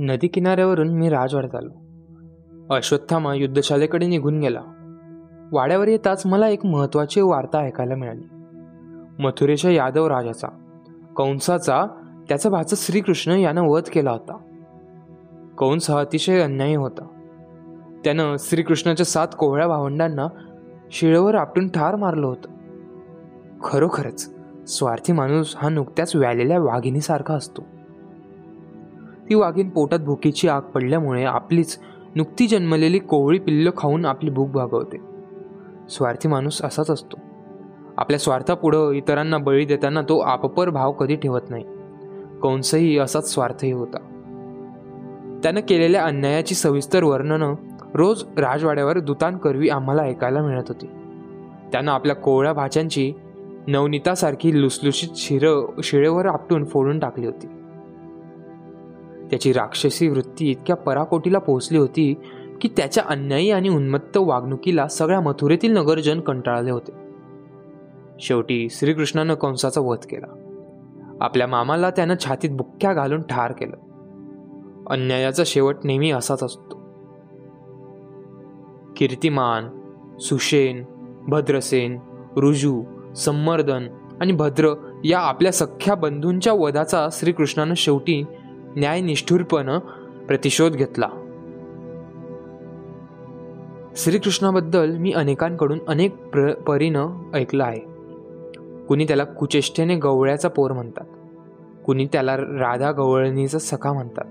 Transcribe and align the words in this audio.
नदी 0.00 0.28
किनाऱ्यावरून 0.28 0.88
मी 0.88 1.08
राजवाड्यात 1.08 1.54
आलो. 1.54 1.70
अश्वत्थामा 2.74 3.34
युद्धशालेकडे 3.34 4.06
निघून 4.06 4.40
गेला. 4.40 4.60
वाड्यावर 5.52 5.88
येताच 5.88 6.26
मला 6.26 6.48
एक 6.48 6.66
महत्त्वाची 6.66 7.20
वार्ता 7.20 7.58
ऐकायला 7.58 7.94
मिळाली. 7.94 8.22
मथुरेच्या 9.22 9.70
यादव 9.70 10.06
राजाचा 10.06 10.48
कंसाचा 11.16 11.86
त्याचा 12.28 12.50
भाचा 12.50 12.76
श्रीकृष्ण 12.78 13.32
यानं 13.32 13.62
वध 13.62 13.82
केला 13.92 14.10
होता. 14.10 14.36
कंस 15.58 15.90
हा 15.90 16.00
अतिशय 16.00 16.40
अन्यायी 16.40 16.74
होता. 16.74 17.06
त्यानं 18.04 18.36
श्रीकृष्णाच्या 18.38 19.06
सात 19.06 19.28
कोवळ्या 19.38 19.68
भावंडांना 19.68 20.26
शिळेवर 20.90 21.34
आपटून 21.34 21.68
ठार 21.68 21.96
मारलं 21.96 22.26
होतं. 22.26 22.48
खरोखरच 23.64 24.34
स्वार्थी 24.66 25.12
माणूस 25.12 25.56
हा 25.56 25.68
नुकत्याच 25.68 26.16
व्यालेल्या 26.16 26.60
वाघिणीसारखा 26.60 27.34
असतो. 27.34 27.62
ती 29.28 29.34
वाघीण 29.34 29.68
पोटात 29.68 29.98
भुकीची 29.98 30.48
आग 30.48 30.60
पडल्यामुळे 30.60 31.24
आपलीच 31.24 31.78
नुकती 32.14 32.46
जन्मलेली 32.46 32.98
कोवळी 32.98 33.38
पिल्लं 33.38 33.70
खाऊन 33.76 34.04
आपली 34.04 34.30
भूक 34.30 34.48
भागवते. 34.48 34.96
स्वार्थी 35.90 36.28
माणूस 36.28 36.62
असाच 36.62 36.90
असतो. 36.90 37.16
आपल्या 37.96 38.18
स्वार्थापुढं 38.18 38.90
इतरांना 38.90 39.38
बळी 39.38 39.64
देताना 39.64 40.02
तो 40.02 40.18
आपपर 40.18 40.70
भाव 40.70 40.92
कधी 40.92 41.16
ठेवत 41.16 41.40
नाही. 41.48 41.64
कंसही 42.42 42.98
असाच 42.98 43.34
स्वार्थही 43.34 43.72
होता. 43.72 43.98
त्यानं 45.42 45.60
केलेल्या 45.60 46.04
अन्यायाची 46.04 46.54
सविस्तर 46.54 47.04
वर्णनं 47.04 47.54
रोज 47.94 48.24
राजवाड्यावर 48.38 48.98
दुतांकरवी 48.98 49.68
आम्हाला 49.68 50.02
ऐकायला 50.02 50.42
मिळत 50.42 50.64
होती. 50.68 50.86
त्यानं 51.72 51.92
आपल्या 51.92 52.16
कोवळ्या 52.16 52.52
भाच्यांची 52.52 53.12
नवनीतासारखी 53.66 54.62
लुसलुशीत 54.62 55.08
शिरं 55.16 55.80
शिळेवर 55.82 56.26
आपटून 56.26 56.64
फोडून 56.64 56.98
टाकली 56.98 57.26
होती. 57.26 57.46
त्याची 59.30 59.52
राक्षसी 59.52 60.08
वृत्ती 60.08 60.50
इतक्या 60.50 60.76
पराकोटीला 60.76 61.38
पोहोचली 61.38 61.78
होती 61.78 62.14
की 62.60 62.68
त्याच्या 62.76 63.04
अन्यायी 63.06 63.50
आणि 63.50 63.68
उन्मत्त 63.68 64.16
वागणुकीला 64.16 64.88
सगळ्या 64.88 65.20
मथुरेतील 65.20 65.72
नगरजन 65.72 66.20
कंटाळले 66.20 66.70
होते. 66.70 66.92
शेवटी 68.20 68.68
श्रीकृष्णानं 68.70 69.34
कंसाचा 69.34 69.80
वध 69.80 69.98
केला. 69.98 70.26
आपल्या 71.20 71.46
मामाला 71.46 71.90
त्यानं 71.90 72.14
छातीत 72.24 72.50
बुक्क्या 72.50 72.92
घालून 72.92 73.22
ठार 73.22 73.52
केलं. 73.52 73.76
अन्यायाचा 74.90 75.42
शेवट 75.46 75.76
नेहमी 75.84 76.10
असाच 76.10 76.42
असतो. 76.42 76.80
कीर्तिमान 78.96 79.68
सुशेन 80.18 80.84
भद्रसेन 81.28 81.98
रुजू 82.36 82.82
संमर्दन 83.16 83.88
आणि 84.20 84.32
भद्र 84.32 84.74
या 85.04 85.18
आपल्या 85.18 85.52
सख्या 85.52 85.94
बंधूंच्या 85.94 86.52
वधाचा 86.52 87.08
श्रीकृष्णानं 87.12 87.74
शेवटी 87.74 88.24
न्यायनिष्ठुरपणं 88.78 89.78
प्रतिशोध 90.28 90.72
घेतला. 90.72 91.08
श्रीकृष्णाबद्दल 93.96 94.96
मी 94.96 95.12
अनेकांकडून 95.12 95.78
अनेक 95.88 96.16
प्र 96.16 96.54
परीनं 96.54 97.08
ऐकलं 97.34 97.64
आहे. 97.64 97.80
कुणी 98.86 99.04
त्याला 99.04 99.24
कुचेष्टेने 99.24 99.96
गवळ्याचा 99.96 100.48
पोर 100.48 100.72
म्हणतात. 100.72 101.04
कुणी 101.86 102.06
त्याला 102.06 102.36
राधा 102.36 102.92
गवळणीचा 102.92 103.58
सखा 103.58 103.92
म्हणतात. 103.92 104.24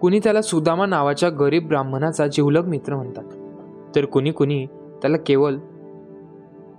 कुणी 0.00 0.18
त्याला 0.18 0.42
सुदामा 0.42 0.86
नावाच्या 0.86 1.30
गरीब 1.30 1.68
ब्राह्मणाचा 1.68 2.26
जिवलग 2.26 2.64
मित्र 2.64 2.96
म्हणतात. 2.96 3.24
तर 3.96 4.04
कुणी 4.04 4.30
कुणी 4.30 4.66
त्याला 5.02 5.16
केवळ 5.16 5.52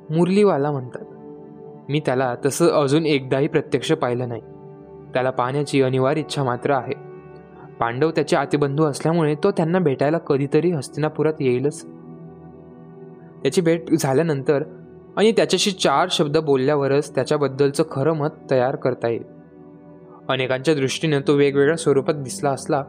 मुरलीवाला 0.10 0.72
म्हणतात. 0.72 1.06
मी 1.90 2.00
त्याला 2.00 2.36
तसं 2.46 2.68
अजून 2.68 3.06
एकदाही 3.06 3.48
प्रत्यक्ष 3.48 3.92
पाहिलं 3.92 4.30
नाही. 4.30 4.42
त्याला 5.14 5.30
पाहण्याची 5.30 5.82
अनिवार्य 5.82 6.20
इच्छा 6.20 6.44
मात्र 6.44 6.72
आहे. 6.72 6.94
पांडव 7.80 8.12
त्याचे 8.12 8.36
आतिबंधू 8.36 8.86
असल्यामुळे 8.86 9.36
तो 9.36 9.52
त्यांना 9.52 9.80
भेटायला 9.80 10.18
कधीतरी 10.18 10.72
हस्तिनापुरात 10.72 11.34
येईलच. 11.40 11.86
त्याची 13.44 13.62
भेट 13.62 13.94
झाल्यानंतर 14.00 14.64
आणि 15.18 15.32
त्याच्याशी 15.32 15.72
चार 15.72 16.08
शब्द 16.12 16.38
बोलल्यावरच 16.38 17.16
त्याच्याबद्दलचं 17.16 17.84
खरं 17.92 18.14
मत 18.14 18.28
तयार 18.52 18.76
करता 18.76 19.08
येईल. 19.08 19.24
अनेकांच्या 20.30 20.76
दृष्टीनं 20.76 21.22
तो 21.28 21.34
वेगवेगळ्या 21.34 21.78
स्वरूपात 21.78 22.14
दिसला 22.14 22.50
असला 22.50 22.84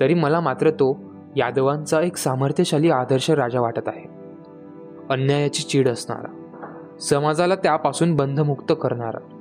तरी 0.00 0.14
मला 0.14 0.40
मात्र 0.40 0.70
तो 0.70 1.04
यादवांचा 1.36 2.00
एक 2.00 2.16
सामर्थ्यशाली 2.16 2.90
आदर्श 2.90 3.30
राजा 3.30 3.60
वाटत 3.60 3.88
आहे. 3.88 4.04
अन्यायाची 5.10 5.62
चीड 5.62 5.88
असणारा 5.88 6.38
समाजाला 7.00 7.54
त्यापासून 7.54 8.16
बंधमुक्त 8.16 8.72
करणारा. 8.82 9.31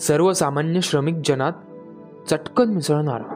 सर्वसामान्य 0.00 0.80
श्रमिक 0.80 1.14
जनात 1.24 1.52
चटकन 2.30 2.64
मिसळणारा. 2.64 3.34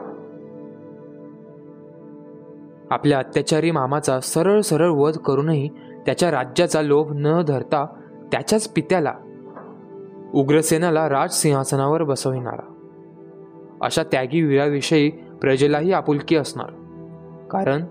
आपल्या 2.89 3.19
अत्याचारी 3.19 3.71
मामाचा 3.71 4.19
सरळ 4.19 4.61
सरळ 4.61 4.89
वध 4.89 5.17
करूनही 5.17 5.69
त्याच्या 6.05 6.31
राज्याचा 6.31 6.81
लोभ 6.81 7.11
न 7.15 7.41
धरता 7.41 7.85
त्याच्याच 8.31 8.67
पित्याला 8.67 9.13
उग्रसेनाला 10.33 11.09
राजसिंहासनावर 11.09 12.03
बसविणारा. 12.03 12.73
अशा 13.81 14.03
त्यागी 14.03 14.41
वीराविषयी 14.41 15.09
प्रजेलाही 15.09 15.93
आपुलकी 15.93 16.35
असणार. 16.35 16.69
कारण 17.51 17.85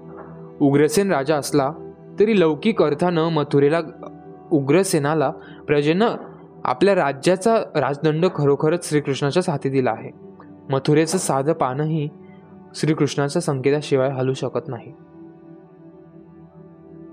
उग्रसेन 0.61 1.13
राजा 1.13 1.37
असला 1.37 1.73
तरी 2.21 2.41
लौकिक 2.41 2.83
अर्थानं 2.83 3.29
मथुरेला 3.29 3.81
उग्रसेनाला 4.53 5.31
प्रजेनं 5.67 6.09
आपल्या 6.65 6.95
राज्याचा 6.95 7.57
राजदंड 7.57 8.27
खरोखरच 8.35 8.89
श्रीकृष्णाच्याच 8.89 9.49
हाती 9.49 9.69
दिला 9.69 9.91
आहे. 9.91 10.11
मथुरेचं 10.71 11.19
साधं 11.19 11.53
पानही 11.53 12.09
श्रीकृष्णाच्या 12.75 13.43
संकेताशिवाय 13.43 14.09
हलू 14.09 14.33
शकत 14.33 14.69
नाही. 14.69 14.93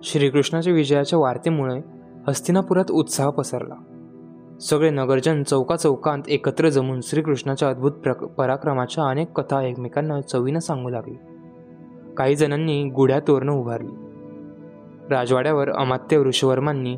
श्रीकृष्णाच्या 0.04 0.74
विजयाच्या 0.74 1.20
वार्तेमुळे 1.20 1.82
हस्तिनापुरात 2.28 2.92
उत्साह 2.92 3.30
पसरला. 3.30 3.76
सगळे 4.62 4.90
नगरजन 4.90 5.44
चौका 5.44 5.76
चौकांत 5.76 6.24
एकत्र 6.28 6.70
जमून 6.70 7.00
श्रीकृष्णाच्या 7.04 7.70
अद्भुत 7.70 7.92
प्र 7.92 8.14
पराक्रमाच्या 8.14 9.04
अनेक 9.04 9.40
कथा 9.40 9.62
एकमेकांना 9.62 10.22
चवीनं 10.22 10.60
सांगू 10.60 10.90
लागली. 10.90 11.16
काही 12.18 12.36
जणांनी 12.36 12.84
गुढ्या 12.84 13.20
तोरणं 13.20 13.52
उभारली. 13.52 13.92
राजवाड्यावर 15.10 15.72
अमात्य 15.72 16.18
ऋषवर्मांनी 16.18 16.98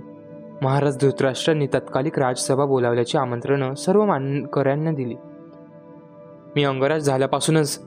महाराज 0.61 0.97
धृतराष्ट्रांनी 0.97 1.67
तत्कालिक 1.67 2.19
राजसभा 2.19 2.66
बोलावल्याची 2.66 3.17
आमंत्रणं 3.17 3.73
सर्व 3.73 4.05
मानकऱ्यांना 4.05 4.91
दिली. 4.91 5.16
मी 6.55 6.63
अंगराज 6.63 7.01
झाल्यापासूनच 7.01 7.81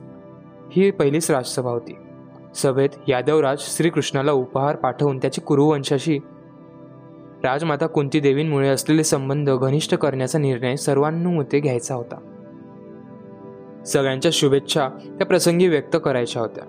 ही 0.71 0.91
पहिलीच 0.91 1.31
राजसभा 1.31 1.69
होती. 1.69 1.97
सभेत 2.55 2.89
यादवराज 3.07 3.57
श्रीकृष्णाला 3.59 4.31
उपहार 4.31 4.75
पाठवून 4.75 5.17
त्याची 5.17 5.41
कुरुवंशाशी 5.41 6.17
राजमाता 7.43 7.87
कुंती 7.87 8.19
देवींमुळे 8.19 8.69
असलेले 8.69 9.03
संबंध 9.03 9.49
घनिष्ठ 9.49 9.93
करण्याचा 9.93 10.39
निर्णय 10.39 10.75
सर्वांनुमते 10.75 11.59
घ्यायचा 11.59 11.95
होता. 11.95 12.17
सगळ्यांच्या 13.83 14.31
शुभेच्छा 14.33 14.87
त्या 14.87 15.25
प्रसंगी 15.25 15.67
व्यक्त 15.67 15.97
करायच्या 16.03 16.41
होत्या. 16.41 16.63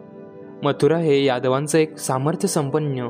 मथुरा 0.62 0.99
हे 0.99 1.25
यादवांचं 1.25 1.78
एक 1.78 1.99
सामर्थ्य 1.99 2.49
संपन्न 2.49 3.09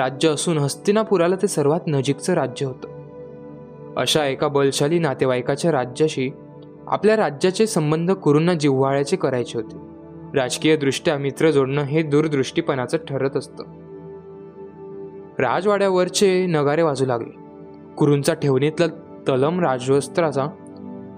राज्य 0.00 0.28
असून 0.28 0.58
हस्तिनापुराला 0.58 1.36
ते 1.36 1.46
सर्वात 1.46 1.80
नजीकचं 1.86 2.32
राज्य 2.32 2.66
होतं. 2.66 2.88
अशा 3.96 4.24
एका 4.24 4.48
बलशाली 4.48 4.98
नातेवाईकाच्या 4.98 5.72
राज्याशी 5.72 6.30
आपल्या 6.86 7.16
राज्याचे 7.16 7.66
संबंध 7.66 8.10
कुरूंना 8.10 8.54
जिव्हाळ्याचे 8.54 9.16
करायचे 9.16 9.58
होते. 9.58 9.76
राजकीयदृष्ट्या 10.38 11.18
मित्र 11.18 11.50
जोडणं 11.50 11.82
हे 11.82 12.02
दूरदृष्टीपणाचं 12.02 12.98
ठरत 13.08 13.36
असतं. 13.36 13.64
राजवाड्यावरचे 15.38 16.46
नगारे 16.46 16.82
वाजू 16.82 17.06
लागले. 17.06 17.36
कुरूंचा 17.96 18.34
ठेवणीतला 18.34 18.86
तलम 19.28 19.60
राजवस्त्राचा 19.60 20.46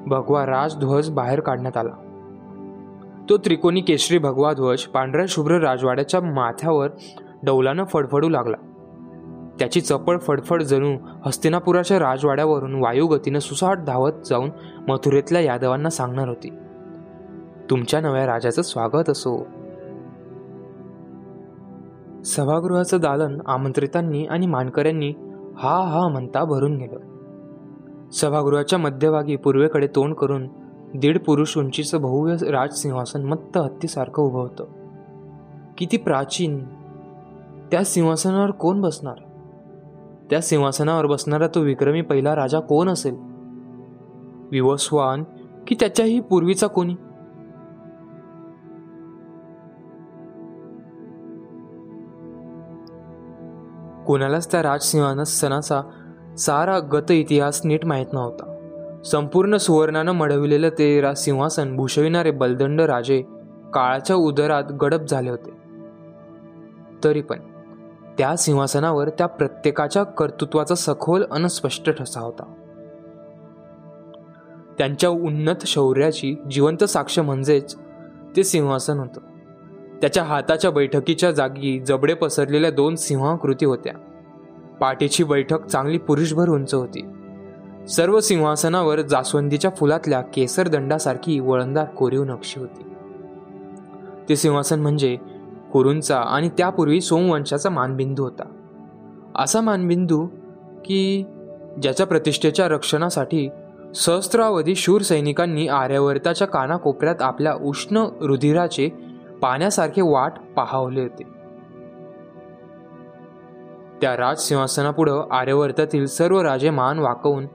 भगवा 0.07 0.47
राजध्वज 0.47 1.11
बाहेर 1.11 1.41
काढण्यात 1.41 1.77
आला. 1.77 1.93
तो 3.31 3.37
त्रिकोणी 3.37 3.81
केशरी 3.81 4.19
भगवा 4.19 4.53
ध्वज 4.53 4.83
पांढऱ्या 4.83 5.27
शुभ्र 5.29 5.59
राजवाड्याच्या 5.59 6.21
माथ्यावर 6.21 6.89
डौलानं 7.43 7.85
फडफडू 7.85 8.29
लागला. 8.29 8.57
त्याची 9.59 9.81
चपळ 9.81 10.19
फडफड 10.19 10.63
जणू 10.63 10.97
हस्तिनापुराच्या 11.27 11.99
राजवाड्यावरून 11.99 12.75
वायुगतीनं 12.75 13.39
सुसाट 13.39 13.79
धावत 13.79 14.13
जाऊन 14.25 14.51
मथुरेतल्या 14.89 15.43
यादवांना 15.43 15.91
सांगणार 15.91 16.29
होती. 16.29 16.51
तुमच्या 17.71 18.01
नव्या 18.01 18.27
राजाचं 18.27 18.63
स्वागत 18.63 19.11
असो. 19.11 19.47
सभागृहाचं 22.25 23.01
दालन 23.01 23.39
आमंत्रितांनी 23.47 24.27
आणि 24.27 24.47
मानकऱ्यांनी 24.47 25.11
हा 25.59 25.83
हा 25.83 26.09
म्हणता 26.09 26.45
भरून 26.45 26.77
गेलं. 26.77 26.99
सभागृहाच्या 28.11 28.79
मध्यभागी 28.79 29.37
पूर्वेकडे 29.37 29.87
तोंड 29.87 30.15
करून 30.15 30.49
दीड 30.95 31.19
पुरुष 31.19 31.59
उंचीचं 31.59 31.99
भव्य 31.99 32.37
राजसिंहासन 32.51 33.23
मत्त 33.25 33.59
हत्तीसारखं 33.59 34.23
उभं 34.23 34.41
होतं. 34.41 34.65
किती 35.79 35.97
प्राचीन! 35.97 36.65
त्या 37.71 37.85
सिंहासनावर 37.85 38.51
कोण 38.51 38.81
बसणार? 38.81 39.32
त्या 40.33 40.41
सिंहासनावर 40.41 41.07
बसणारा 41.07 41.47
तो 41.47 41.61
विक्रमी 41.61 42.03
पहिला 42.03 42.37
राजा 42.37 42.61
कोण 42.61 42.89
असेल? 42.89 43.15
विवस्वान 44.53 45.25
की 45.67 45.77
त्याच्याही 45.81 46.21
पूर्वीचा 46.21 46.67
कोणी? 46.67 46.95
कोणालाच 54.07 54.53
त्या 54.53 54.63
राजसिंहान 54.63 55.23
सणाचा 55.23 55.83
सारा 56.39 56.79
गत 56.79 57.11
इतिहास 57.11 57.61
नीट 57.65 57.87
माहीत 57.87 58.07
नव्हता. 58.13 58.59
संपूर्ण 59.05 59.57
सुवर्णानं 59.57 60.13
मढविलेलं 60.13 60.69
ते 60.69 61.15
सिंहासन 61.17 61.77
भूषविणारे 61.77 62.31
बलदंड 62.31 62.81
राजे 62.81 63.23
काळाच्या 63.75 64.17
उदरात 64.17 64.65
गडप 64.65 65.01
झाले 65.01 65.31
होते. 65.31 65.51
तरी 67.05 67.21
पण 67.21 67.39
त्या 68.19 68.37
सिंहासनावर 68.37 69.09
त्या 69.09 69.27
प्रत्येकाच्या 69.27 70.03
कर्तृत्वाचा 70.03 70.75
सखोल 70.75 71.25
अन 71.31 71.47
स्पष्ट 71.47 71.91
ठसा 71.91 72.21
होता. 72.21 72.55
त्यांच्या 74.79 75.11
उन्नत 75.11 75.65
शौर्याची 75.67 76.37
जिवंत 76.51 76.85
साक्ष 76.85 77.19
म्हणजेच 77.19 77.77
ते 78.37 78.45
सिंहासन 78.45 78.99
होतं. 78.99 79.21
त्याच्या 80.01 80.23
हाताच्या 80.23 80.71
बैठकीच्या 80.71 81.31
जागी 81.31 81.81
जबडे 81.81 82.15
पसरलेल्या 82.15 82.71
दोन 82.71 82.95
सिंहाकृती 82.95 83.65
होत्या. 83.65 83.93
पाठीची 84.81 85.25
बैठक 85.25 85.67
चांगली 85.67 85.99
पुरुषभर 85.99 86.49
उंच 86.49 86.75
होती. 86.75 87.07
सर्व 87.89 88.21
सिंहासनावर 88.21 89.01
जास्वंदीच्या 89.01 89.71
फुलातल्या 89.71 90.21
केसर 90.21 90.69
दंडासारखी 90.69 91.41
वळणदार 91.41 91.85
कोरीव 91.85 92.25
नक्षी 92.25 92.61
होती. 92.61 92.83
ते 94.29 94.37
सिंहासन 94.37 94.81
म्हणजे 94.81 95.17
कुरूंचा 95.73 96.21
आणि 96.21 96.49
त्यापूर्वी 96.49 97.01
सोमवंशाचा 97.01 97.71
मानबिंदू 97.71 98.23
होता. 98.23 98.45
असा 99.37 99.61
मानबिंदू 99.61 100.27
की 100.85 101.25
ज्याच्या 101.83 102.07
प्रतिष्ठेच्या 102.07 102.69
रक्षणासाठी 102.69 103.49
सहस्त्रावधी 103.95 104.75
शूर 104.75 105.01
सैनिकांनी 105.01 105.69
आर्यावर्ताच्या 105.69 106.47
कानाकोपऱ्यात 106.47 107.23
आपल्या 107.23 107.55
उष्ण 107.55 108.05
रुधिराचे 108.21 108.89
पाण्यासारखे 109.43 110.03
वाट 110.03 110.33
पाहावले 110.57 111.01
होते. 111.01 111.23
त्या 114.01 114.17
राजसिंहासनापुढं 114.17 115.23
आर्यवर्तातील 115.31 116.07
सर्व 116.07 116.41
राजे 116.41 116.71
मान 116.71 116.99
वाकवून 116.99 117.47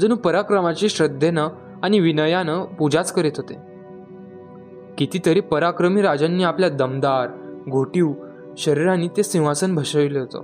जणू 0.00 0.16
पराक्रमाची 0.16 0.88
श्रद्धेनं 0.88 1.48
आणि 1.82 2.00
विनयानं 2.00 2.64
पूजाच 2.64 3.12
करीत 3.12 3.32
होते. 3.36 3.54
कितीतरी 4.98 5.40
पराक्रमी 5.40 6.02
राजांनी 6.02 6.44
आपल्या 6.44 6.68
दमदार 6.68 7.28
घोटीव 7.68 8.12
शरीराने 8.58 9.08
ते 9.08 9.22
सिंहासन 9.22 9.74
भसविलं 9.74 10.18
होतं. 10.18 10.42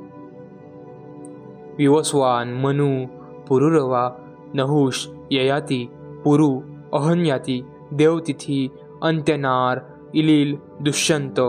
विवस्वान 1.79 2.55
मनू 2.55 3.07
पुरुरवा 3.49 4.11
नहुष 4.55 5.09
ययाती 5.33 5.91
पुरु 6.25 6.61
अहन्याती 6.93 7.63
देवतिथी 7.93 8.69
अंत्यनार 9.03 9.79
इलील 10.15 10.57
दुष्यंत 10.81 11.41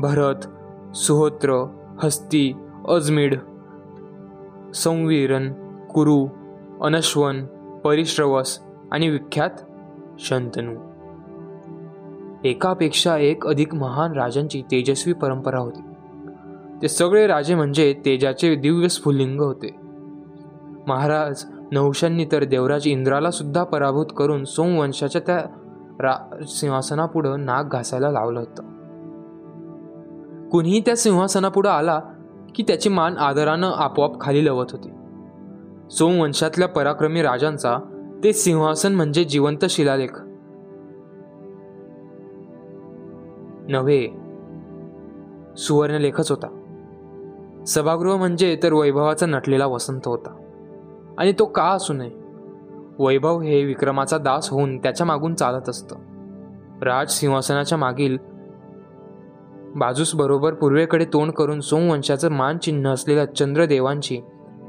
भरत 0.00 0.40
सुहोत्र 0.96 1.66
हस्ती 2.02 2.54
अजमिड 2.88 3.38
संवीरन 4.74 5.52
कुरु 5.94 6.26
अनश्वन 6.82 7.46
परिश्रवस 7.84 8.60
आणि 8.92 9.08
विख्यात 9.08 9.50
शंतनू. 10.18 10.93
एकापेक्षा 12.44 13.16
एक 13.16 13.46
अधिक 13.46 13.74
महान 13.74 14.12
राजांची 14.12 14.62
तेजस्वी 14.62 15.12
परंपरा 15.12 15.58
होती. 15.58 15.80
ते 16.82 16.88
सगळे 16.88 17.26
राजे 17.26 17.54
म्हणजे 17.54 17.94
तेजाचे 18.04 18.54
दिव्य 18.54 18.88
स्फुलिंग 18.88 19.40
होते. 19.40 19.76
महाराज 20.86 21.44
नहुशांनी 21.72 22.24
तर 22.24 22.44
देवराज 22.44 22.86
इंद्राला 22.86 23.30
सुद्धा 23.30 23.64
पराभूत 23.64 24.06
करून 24.16 24.44
सोमवंशाच्या 24.44 25.20
त्या 25.26 25.38
रा 26.00 26.44
सिंहासनापुढं 26.48 27.44
नाक 27.44 27.72
घासायला 27.72 28.10
लावलं 28.10 28.40
होतं. 28.40 28.62
कुणीही 30.48 30.80
त्या 30.80 30.96
सिंहासनापुढं 30.96 31.70
आला 31.70 32.00
की 32.54 32.62
त्याची 32.62 32.88
मान 32.88 33.16
आदरानं 33.16 33.70
आपोआप 33.70 34.20
खाली 34.20 34.46
लवत 34.46 34.66
होती. 34.72 34.88
सोमवंशातल्या 35.90 36.68
पराक्रमी 36.68 37.22
राजांचा 37.22 37.78
ते 38.24 38.32
सिंहासन 38.32 38.94
म्हणजे 38.94 39.24
जिवंत 39.24 39.64
शिलालेख. 39.70 40.23
नव्हे. 43.68 44.08
सुवर्णलेखच 45.56 46.30
होता. 46.30 46.60
सभागृह 47.66 48.16
म्हणजे 48.16 48.58
तर 48.62 48.72
वैभवाचा 48.72 49.26
नटलेला 49.26 49.66
वसंत 49.66 50.00
होता. 50.06 50.36
आणि 51.18 51.32
तो 51.32 51.44
का 51.44 51.64
असू 51.64 51.92
नये? 51.92 52.10
वैभव 52.98 53.40
हे 53.40 53.64
विक्रमाचा 53.64 54.18
दास 54.18 54.50
होऊन 54.50 54.78
त्याच्या 54.78 55.06
मागून 55.06 55.34
चालत 55.34 55.68
असतं. 55.68 55.96
राज 56.82 57.10
सिंहासनाच्या 57.10 57.78
मागील 57.78 58.18
बाजूस 59.76 60.14
बरोबर 60.14 60.54
पूर्वेकडे 60.54 61.04
तोंड 61.04 61.32
करून 61.32 61.60
सोमवंशाचं 61.60 62.30
मानचिन्ह 62.30 62.90
असलेल्या 62.90 63.34
चंद्रदेवांची 63.34 64.20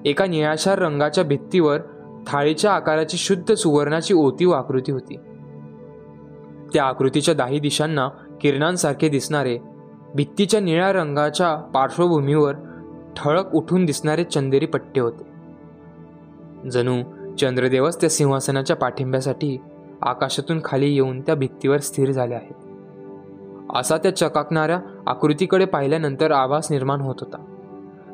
एका 0.05 0.25
निळाशार 0.25 0.79
रंगाच्या 0.79 1.23
भित्तीवर 1.23 1.79
थाळीच्या 2.27 2.71
आकाराची 2.71 3.17
शुद्ध 3.17 3.53
सुवर्णाची 3.53 4.13
ओतीव 4.13 4.51
आकृती 4.51 4.91
होती. 4.91 5.17
त्या 6.73 6.83
आकृतीच्या 6.83 7.33
दाही 7.33 7.59
दिशांना 7.59 8.09
किरणांसारखे 8.41 9.09
दिसणारे 9.09 9.57
भित्तीच्या 10.15 10.59
निळ्या 10.59 10.93
रंगाच्या 10.93 11.55
पार्श्वभूमीवर 11.55 12.55
ठळक 13.17 13.55
उठून 13.55 13.85
दिसणारे 13.85 14.23
चंदेरी 14.23 14.65
पट्टे 14.65 15.01
होते. 15.01 15.35
जणू 16.69 17.03
चंद्रदेवच 17.35 18.01
त्या 18.01 18.09
सिंहासनाच्या 18.09 18.75
पाठिंब्यासाठी 18.75 19.57
आकाशातून 20.01 20.59
खाली 20.63 20.93
येऊन 20.93 21.21
त्या 21.21 21.35
भित्तीवर 21.35 21.77
स्थिर 21.77 22.11
झाले 22.11 22.35
आहेत. 22.35 22.55
असा 23.75 23.97
त्या 23.97 24.15
चकाकणाऱ्या 24.15 24.79
आकृतीकडे 25.07 25.65
पाहिल्यानंतर 25.65 26.31
आभास 26.31 26.71
निर्माण 26.71 27.01
होत 27.01 27.15
होता. 27.19 27.45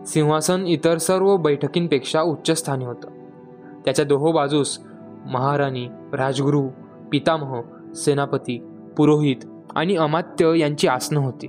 सिंहासन 0.06 0.68
इतर 0.68 0.98
सर्व 0.98 1.38
बैठकींपेक्षा 1.38 2.22
उच्चस्थानी 2.22 2.86
होतं. 2.86 3.08
त्याच्या 3.86 4.06
दोहो 4.06 4.32
बाजूस 4.32 4.80
महाराणी 5.26 5.88
राजगुरू 6.14 6.68
पितामह 7.12 7.62
सेनापती 7.96 8.64
पुरोहित 8.98 9.36
आणि 9.76 9.96
अमात्य 9.96 10.60
यांची 10.60 10.88
आसनं 10.88 11.20
होती. 11.20 11.48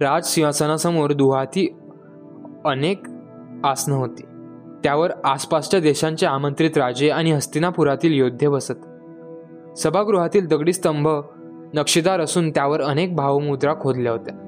राज 0.00 0.26
सिंहासनासमोर 0.26 1.12
दुहाती 1.12 1.76
अनेक 2.64 3.02
आसनं 3.64 3.94
होती. 3.94 4.22
त्यावर 4.84 5.10
आसपासच्या 5.24 5.80
देशांचे 5.80 6.26
आमंत्रित 6.26 6.78
राजे 6.78 7.10
आणि 7.10 7.32
हस्तिनापुरातील 7.32 8.12
योद्धे 8.12 8.48
बसत. 8.48 8.72
सभागृहातील 9.78 10.46
दगडी 10.46 10.72
स्तंभ 10.72 11.08
नक्षीदार 11.74 12.20
असून 12.20 12.50
त्यावर 12.50 12.82
अनेक 12.82 13.16
भावमुद्रा 13.16 13.74
खोदल्या 13.74 14.12
होत्या. 14.12 14.44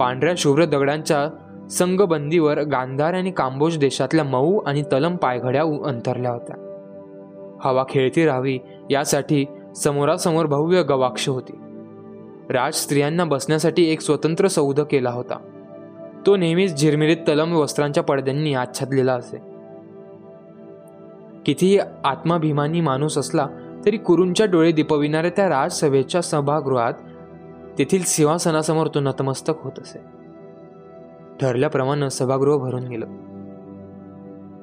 पांढऱ्या 0.00 0.34
शुभ्र 0.36 0.64
दगडांच्या 0.64 1.28
संगबंदीवर 1.68 2.60
गांधार 2.62 3.14
आणि 3.14 3.30
कांबोज 3.30 3.78
देशातल्या 3.78 4.24
मऊ 4.24 4.58
आणि 4.58 4.82
तलम 4.82 5.16
पायघड्या 5.16 5.62
अंतरल्या 5.62 6.32
होत्या. 6.32 6.64
हवा 7.64 7.84
खेळती 7.88 8.26
राहावी 8.26 8.58
यासाठी 8.90 9.44
समोरासमोर 9.76 10.46
भव्य 10.46 10.82
गवाक्ष 10.82 11.28
होती. 11.28 11.52
राज 12.50 12.74
स्त्रियांना 12.74 13.24
बसण्यासाठी 13.24 13.84
एक 13.84 14.00
स्वतंत्र 14.00 14.48
सौध 14.48 14.80
केला 14.80 15.10
होता. 15.10 15.38
तो 16.26 16.36
नेहमीच 16.36 16.80
झिरमिरीत 16.80 17.16
तलम 17.16 17.52
वस्त्रांच्या 17.52 18.02
पडद्यांनी 18.02 18.54
आच्छादलेला 18.54 19.14
असे. 19.14 19.36
कितीही 21.46 21.78
आत्माभिमानी 22.04 22.80
माणूस 22.80 23.18
असला 23.18 23.46
तरी 23.86 23.96
कुरूंच्या 23.96 24.46
डोळे 24.46 24.72
दिपविणाऱ्या 24.72 25.30
त्या 25.36 25.48
राजसभेच्या 25.48 26.20
सभागृहात 26.20 26.92
तेथील 27.78 28.02
सिंहासनासमोर 28.02 28.86
तो 28.86 29.00
नतमस्तक 29.00 29.54
होत 29.60 29.72
असे. 29.78 29.98
ठरल्याप्रमाणे 31.40 32.10
सभागृह 32.10 32.56
भरून 32.56 32.82
गेलं. 32.82 33.06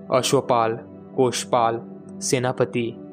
अश्वपाल 0.10 0.76
कोशपाल 1.18 1.80
सेनापती 2.20 3.05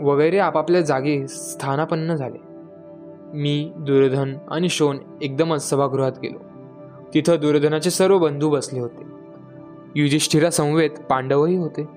वगैरे 0.00 0.38
आपापल्या 0.38 0.80
जागी 0.80 1.28
स्थानापन्न 1.28 2.14
झाले. 2.14 2.38
मी 3.34 3.72
दुर्योधन 3.76 4.34
आणि 4.48 4.68
शोन 4.68 4.98
एकदमच 5.22 5.70
सभागृहात 5.70 6.12
गेलो. 6.22 6.38
तिथं 7.14 7.36
दुर्योधनाचे 7.40 7.90
सर्व 7.90 8.18
बंधू 8.18 8.50
बसले 8.50 8.80
होते. 8.80 9.02
युधिष्ठिरासमवेत 9.94 10.90
पांडवही 11.10 11.56
होते. 11.56 11.88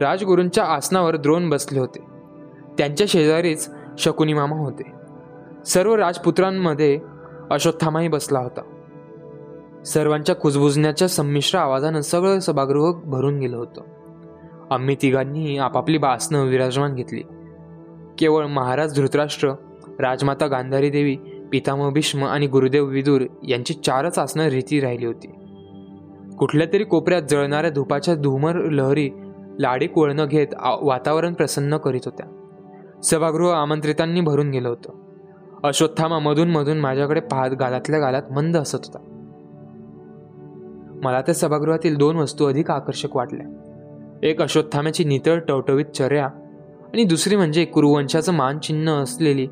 राजगुरूंच्या 0.00 0.64
आसनावर 0.64 1.16
द्रोण 1.16 1.48
बसले 1.48 1.78
होते. 1.78 2.04
त्यांच्या 2.78 3.06
शेजारीच 3.10 3.70
शकुनीमामा 3.98 4.56
होते. 4.56 4.92
सर्व 5.66 5.94
राजपुत्रांमध्ये 5.94 7.00
अश्वत्थामाही 7.50 8.08
बसला 8.08 8.38
होता. 8.38 8.60
सर्वांच्या 9.84 10.34
कुजबुजण्याच्या 10.34 11.08
संमिश्र 11.08 11.58
आवाजानं 11.58 12.00
सगळं 12.00 12.40
सभागृह 12.40 12.92
भरून 13.04 13.38
गेलं 13.38 13.56
होतं. 13.56 13.80
आम्ही 14.70 14.96
तिघांनीही 15.02 15.58
आपापली 15.58 15.98
बासनं 15.98 16.44
विराजमान 16.44 16.94
घेतली. 16.94 17.22
केवळ 18.18 18.46
महाराज 18.46 19.00
धृतराष्ट्र 19.00 19.52
राजमाता 20.00 20.46
गांधारी 20.46 20.90
देवी 20.90 21.16
पितामह 21.52 21.90
भीष्म 21.90 22.24
आणि 22.24 22.46
गुरुदेव 22.46 22.84
विदूर 22.84 23.22
यांची 23.48 23.74
चारच 23.74 24.18
आसनं 24.18 24.48
रीती 24.48 24.80
राहिली 24.80 25.06
होती. 25.06 25.26
कुठल्या 26.38 26.66
तरी 26.72 26.84
कोपऱ्यात 26.84 27.22
जळणाऱ्या 27.30 27.70
धुपाच्या 27.70 28.14
धुमर 28.14 28.54
लहरी 28.54 29.10
लाडी 29.58 29.86
कोळणं 29.86 30.26
घेत 30.26 30.46
वातावरण 30.80 31.34
प्रसन्न 31.34 31.76
करीत 31.76 32.00
होत्या. 32.04 32.26
सभागृह 33.02 33.52
आमंत्रितांनी 33.52 34.20
भरून 34.20 34.50
गेलं 34.50 34.68
होतं. 34.68 34.92
अश्वत्थामा 35.64 36.18
मधून 36.18 36.50
मधून 36.50 36.78
माझ्याकडे 36.78 37.20
पाहत 37.20 37.50
गालातल्या 37.50 38.00
गालात 38.00 38.22
मंद 38.30 38.56
असत 38.56 38.78
होता. 38.84 38.98
मला 41.04 41.20
त्या 41.20 41.34
सभागृहातील 41.34 41.96
दोन 41.96 42.16
वस्तू 42.16 42.46
अधिक 42.46 42.70
आकर्षक 42.70 43.16
वाटल्या. 43.16 43.67
एक 44.22 44.42
अश्वत्थाम्याची 44.42 45.04
नितळ 45.04 45.38
टवटवीत 45.38 45.84
चर्या 45.84 46.24
आणि 46.92 47.04
दुसरी 47.04 47.36
म्हणजे 47.36 47.64
कुरुवंशाचं 47.64 48.32
मानचिन्ह 48.32 48.92
असलेली 48.92 49.46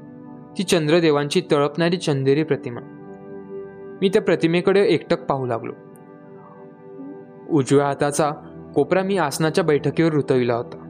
ती 0.59 0.63
चंद्रदेवांची 0.63 1.43
तळपणारी 1.51 1.97
चंदेरी 1.97 2.43
प्रतिमा. 2.43 2.81
मी 4.01 4.09
त्या 4.09 4.23
प्रतिमेकडे 4.23 4.83
एकटक 4.85 5.25
पाहू 5.25 5.47
लागलो. 5.47 5.73
उजव्या 7.51 7.87
हाताचा 7.87 8.31
कोपरा 8.75 9.03
मी 9.03 9.17
आसनाच्या 9.17 9.65
बैठकीवर 9.65 10.13
रुतविला 10.13 10.55
होता. 10.55 10.83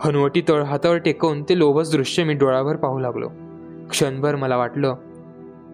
हनुवटी 0.00 0.42
तळ 0.48 0.62
हातावर 0.62 0.96
टेकवून 0.96 1.42
ते 1.42 1.58
लोभस 1.58 1.92
दृश्य 1.92 2.24
मी 2.24 2.34
डोळ्यावर 2.34 2.76
पाहू 2.76 2.98
लागलो. 2.98 3.28
क्षणभर 3.90 4.36
मला 4.36 4.56
वाटलं 4.56 4.94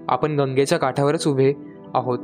आपण 0.08 0.40
गंगेच्या 0.40 0.78
काठावरच 0.78 1.28
उभे 1.28 1.54
आहोत. 1.94 2.18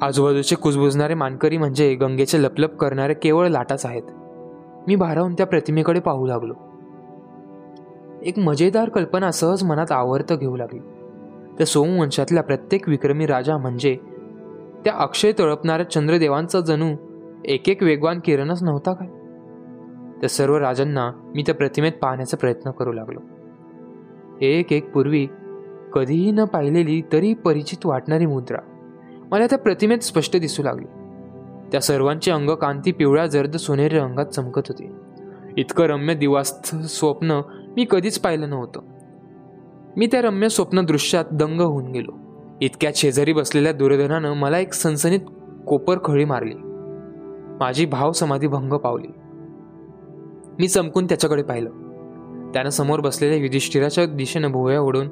आजूबाजूचे 0.00 0.56
कुजबुजणारे 0.56 1.14
मानकरी 1.14 1.56
म्हणजे 1.56 1.94
गंगेचे 1.94 2.42
लपलप 2.42 2.76
करणारे 2.76 3.14
केवळ 3.14 3.48
लाटाच 3.48 3.86
आहेत. 3.86 4.02
मी 4.86 4.96
भारावून 4.96 5.34
त्या 5.34 5.46
प्रतिमेकडे 5.46 6.00
पाहू 6.00 6.26
लागलो. 6.26 6.54
एक 8.22 8.38
मजेदार 8.38 8.88
कल्पना 8.88 9.30
सहज 9.30 9.64
मनात 9.64 9.92
आवर्त 9.92 10.32
घेऊ 10.32 10.56
लागली. 10.56 10.78
त्या 11.58 11.66
सोमवंशातल्या 11.66 12.42
प्रत्येक 12.42 12.88
विक्रमी 12.88 13.26
राजा 13.26 13.56
म्हणजे 13.56 13.96
त्या 14.84 14.92
अक्षय 14.92 15.32
तळपणाऱ्या 15.38 15.90
चंद्रदेवांचा 15.90 16.60
जणू 16.60 16.94
एक 17.44 17.68
एक 17.68 17.82
वेगवान 17.82 18.20
किरणच 18.24 18.62
नव्हता 18.62 18.92
काय? 18.92 19.08
त्या 20.20 20.28
सर्व 20.28 20.56
राजांना 20.56 21.10
मी 21.34 21.42
त्या 21.42 21.54
प्रतिमेत 21.54 21.92
पाहण्याचा 21.92 22.36
प्रयत्न 22.36 22.70
करू 22.70 22.92
लागलो. 22.92 23.20
एक 24.40 24.72
एक 24.72 24.92
पूर्वी 24.92 25.26
कधीही 25.92 26.30
न 26.30 26.44
पाहिलेली 26.44 27.02
तरी 27.12 27.34
परिचित 27.34 27.86
वाटणारी 27.86 28.26
मुद्रा. 28.26 28.58
मला 29.30 29.46
त्या 29.46 29.58
प्रतिमेत 29.58 29.98
स्पष्ट 29.98 30.36
दिसू 30.36 30.62
लागली. 30.62 30.86
त्या 31.72 31.80
सर्वांची 31.80 32.30
अंग 32.30 32.50
कांती 32.50 32.92
पिवळ्या 32.92 33.26
जर्द 33.26 33.56
सोनेरी 33.56 33.98
रंगात 33.98 34.26
चमकत 34.26 34.62
होती. 34.68 34.92
इतकं 35.56 35.84
रम्य 35.84 36.14
दिवास्थ 36.14 36.76
स्वप्न 36.76 37.40
मी 37.76 37.86
कधीच 37.90 38.18
पाहिलं 38.18 38.50
नव्हतं. 38.50 38.80
मी 39.96 40.06
त्या 40.06 40.22
रम्य 40.22 40.48
स्वप्न 40.48 40.84
दृश्यात 40.84 41.24
दंग 41.32 41.60
होऊन 41.60 41.92
गेलो. 41.92 42.12
इतक्या 42.60 42.90
शेजारी 42.94 43.32
बसलेल्या 43.32 43.72
दुर्योधनानं 43.72 44.32
मला 44.32 44.58
एक 44.58 44.72
सनसनीत 44.72 45.20
कोपर 45.66 45.98
खळी 46.04 46.24
मारली. 46.24 46.54
माझी 47.60 47.86
भाव 47.86 48.12
समाधी 48.12 48.46
भंग 48.46 48.72
पावली. 48.72 49.08
मी 50.58 50.68
चमकून 50.68 51.04
त्याच्याकडे 51.04 51.42
पाहिलं. 51.42 51.70
त्यानं 52.54 52.70
समोर 52.70 53.00
बसलेल्या 53.00 53.38
युधिष्ठिराच्या 53.38 54.06
दिशेनं 54.06 54.52
भोवया 54.52 54.80
ओढून 54.80 55.06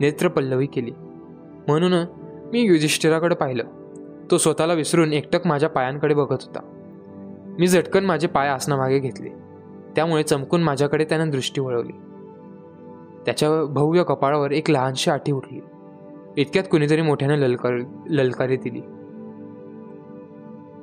नेत्रपल्लवी 0.00 0.66
केली. 0.66 0.90
म्हणून 1.68 2.21
मी 2.52 2.60
युधिष्ठिराकडे 2.60 3.34
पाहिलं. 3.34 3.64
तो 4.30 4.38
स्वतःला 4.38 4.72
विसरून 4.72 5.12
एकटक 5.12 5.46
माझ्या 5.46 5.68
पायांकडे 5.68 6.14
बघत 6.14 6.38
होता. 6.40 6.60
मी 7.58 7.66
झटकन 7.66 8.04
माझे 8.04 8.26
पाय 8.26 8.48
आसनामागे 8.48 8.98
घेतले. 8.98 9.28
त्यामुळे 9.96 10.22
चमकून 10.22 10.62
माझ्याकडे 10.62 11.04
त्यानं 11.04 11.30
दृष्टी 11.30 11.60
वळवली. 11.60 11.92
त्याच्या 13.26 13.64
भव्य 13.64 14.02
कपाळावर 14.02 14.52
एक 14.52 14.70
लहानशी 14.70 15.10
आठी 15.10 15.32
उठली. 15.32 15.60
इतक्यात 16.36 16.64
कुणीतरी 16.70 17.02
मोठ्याने 17.02 17.40
ललकार 17.40 17.72
ललकारी 18.10 18.56
दिली. 18.56 18.80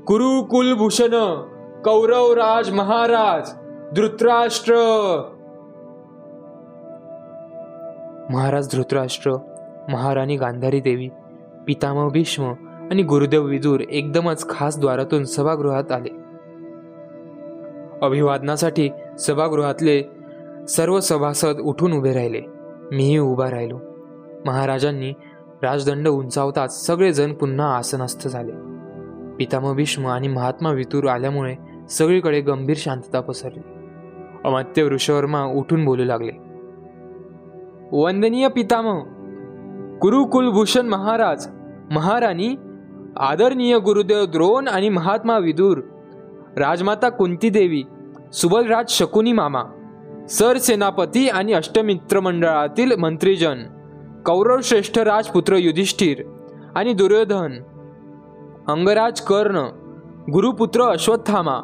कुरु 0.08 0.44
कुलभूषण 0.44 1.42
कौरव 1.86 2.34
राज 2.34 2.74
महाराज 2.74 3.52
धृतराष्ट्र. 3.96 4.76
महाराज 8.30 8.76
धृतराष्ट्र 8.76 9.36
महाराणी 9.90 10.36
गांधारी 10.36 10.80
देवी 10.80 11.10
पितामह 11.70 12.10
भीष्म 12.10 12.44
आणि 12.92 13.04
गुरुदेव 13.04 13.44
विदूर 13.44 13.80
एकदमच 13.80 14.50
खास 14.50 14.80
द्वारातून 14.80 15.24
सभागृहात 15.24 15.92
आले. 15.92 16.10
अभिवादनासाठी 18.06 18.90
सभागृहातले 19.20 20.04
सर्व 20.68 21.00
सभासद 21.00 21.60
उठून 21.62 21.94
उभे 21.94 22.14
राहिले. 22.14 22.42
मीही 22.92 23.18
उभा 23.18 23.52
राहिलो. 23.52 23.80
महाराजांनी 24.46 25.14
राजदंड 25.64 26.08
उंचावताच 26.08 26.88
सगळेजण 26.88 27.34
पुन्हा 27.34 27.78
आसनस्थ 27.78 28.28
झाले. 28.28 28.52
पितामह 29.36 29.74
भीष्म 29.74 30.08
आणि 30.08 30.28
महात्मा 30.28 30.72
वितूर 30.72 31.08
आल्यामुळे 31.08 31.56
सगळीकडे 31.90 32.42
गंभीर 32.42 32.76
शांतता 32.80 33.22
पसरली. 33.22 33.60
अमात्य 34.46 34.84
वृषवर्मा 34.84 35.44
उठून 35.44 35.86
बोलू 35.86 36.04
लागले. 36.04 36.32
वंदनीय 37.92 38.48
पितामह 38.48 39.00
कुरुकुलभूषण 40.00 40.88
महाराज 40.88 41.59
महाराणी 41.92 42.56
आदरणीय 43.18 43.78
गुरुदेव 43.78 44.26
द्रोण 44.26 44.68
आणि 44.68 44.90
महात्मा 44.90 45.38
विदूर 45.38 45.80
राजमाता 46.58 47.10
कुंती 47.10 47.50
देवी 47.50 47.84
सुबलराज 48.34 48.90
शकुनी 48.90 49.32
मामा 49.32 49.64
सरसेनापती 50.30 51.28
आणि 51.30 51.54
अष्टमित्र 51.54 52.20
मंडळातील 52.20 52.96
मंत्रीजन 52.96 53.64
कौरव 54.26 54.62
श्रेष्ठ 54.64 55.00
राजपुत्र 55.00 55.56
युधिष्ठिर 55.56 56.24
आणि 56.76 56.94
दुर्योधन 56.94 57.58
अंगराज 58.68 59.22
कर्ण 59.22 59.58
गुरुपुत्र 60.32 60.84
अश्वत्थामा 60.84 61.62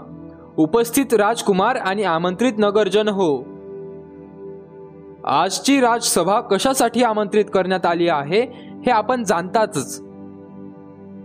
उपस्थित 0.58 1.14
राजकुमार 1.14 1.76
आणि 1.76 2.04
आमंत्रित 2.04 2.54
नगरजन 2.58 3.08
हो. 3.08 3.44
आजची 5.26 5.80
राजसभा 5.82 6.40
कशासाठी 6.42 7.04
आमंत्रित 7.04 7.46
करण्यात 7.54 7.86
आली 7.86 8.08
आहे 8.08 8.42
हे 8.86 8.92
आपण 8.92 9.24
जाणतातच. 9.24 10.05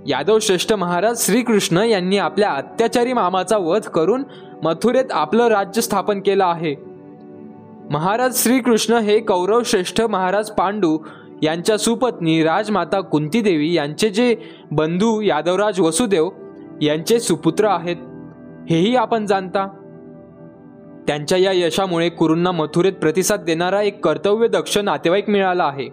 यादव 0.07 0.38
श्रेष्ठ 0.38 0.73
महाराज 0.73 1.26
श्रीकृष्ण 1.26 1.76
यांनी 1.76 2.19
आपल्या 2.19 2.50
अत्याचारी 2.50 3.12
मामाचा 3.12 3.57
वध 3.59 3.83
करून 3.83 4.23
मथुरेत 4.64 5.04
आपलं 5.11 5.47
राज्य 5.47 5.83
स्थापन 5.83 6.21
केलं 6.21 6.45
आहे. 6.45 6.75
महाराज 7.90 8.42
श्रीकृष्ण 8.42 8.95
हे 8.95 9.21
कौरव 9.21 9.62
श्रेष्ठ 9.64 10.00
महाराज 10.00 10.50
पांडू 10.50 10.99
यांच्या 11.42 11.76
सुपत्नी 11.76 12.42
राजमाता 12.45 13.00
कुंतीदेवी 13.00 13.73
यांचे 13.73 14.09
जे 14.09 14.37
बंधू 14.71 15.21
यादवराज 15.21 15.80
वसुदेव 15.80 16.30
यांचे 16.83 17.21
सुपुत्र 17.21 17.64
आहेत 17.64 17.97
हेही 18.71 18.97
आपण 18.97 19.26
जाणता. 19.26 19.69
त्यांच्या 21.07 21.38
या 21.38 21.52
यशामुळे 21.52 22.09
कुरूंना 22.09 22.50
मथुरेत 22.50 22.92
प्रतिसाद 22.92 23.40
देणारा 23.40 23.83
एक 23.83 24.04
कर्तव्य 24.04 24.49
दक्ष 24.49 24.78
नातेवाईक 24.78 25.28
मिळाला 25.28 25.64
आहे. 25.64 25.88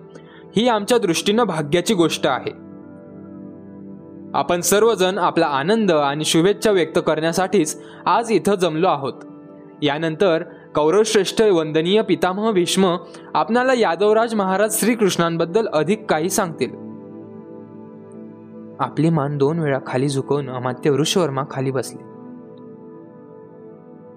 ही 0.56 0.68
आमच्या 0.68 0.98
दृष्टीनं 0.98 1.44
भाग्याची 1.44 1.94
गोष्ट 1.94 2.28
आहे. 2.28 2.67
आपण 4.34 4.62
सर्वजण 4.62 5.18
आपला 5.18 5.46
आनंद 5.46 5.92
आणि 5.92 6.26
शुभेच्छा 6.26 6.72
व्यक्त 6.72 7.00
करण्यासाठीच 7.08 7.82
आज 8.06 8.32
इथं 8.32 8.56
जमलो 8.56 8.88
आहोत. 8.88 9.14
यानंतर 9.82 10.44
कौरवश्रेष्ठ 10.76 11.42
वंदनीय 11.42 12.02
पितामह 12.02 12.52
भीष्म 12.52 12.98
आपणाला 13.34 13.74
यादवराज 13.74 14.36
महाराज 14.36 14.80
श्रीकृष्णांबद्दल 14.80 15.68
अधिक 15.68 16.06
काही 16.10 16.30
सांगतील. 16.30 16.70
आपली 18.80 19.10
मान 19.10 19.38
दोन 19.38 19.60
वेळा 19.60 19.80
खाली 19.86 20.10
झुकवून 20.10 20.50
अमात्य 20.50 20.90
वृषवर्मा 20.90 21.44
खाली 21.52 21.72
बसले. 21.72 22.02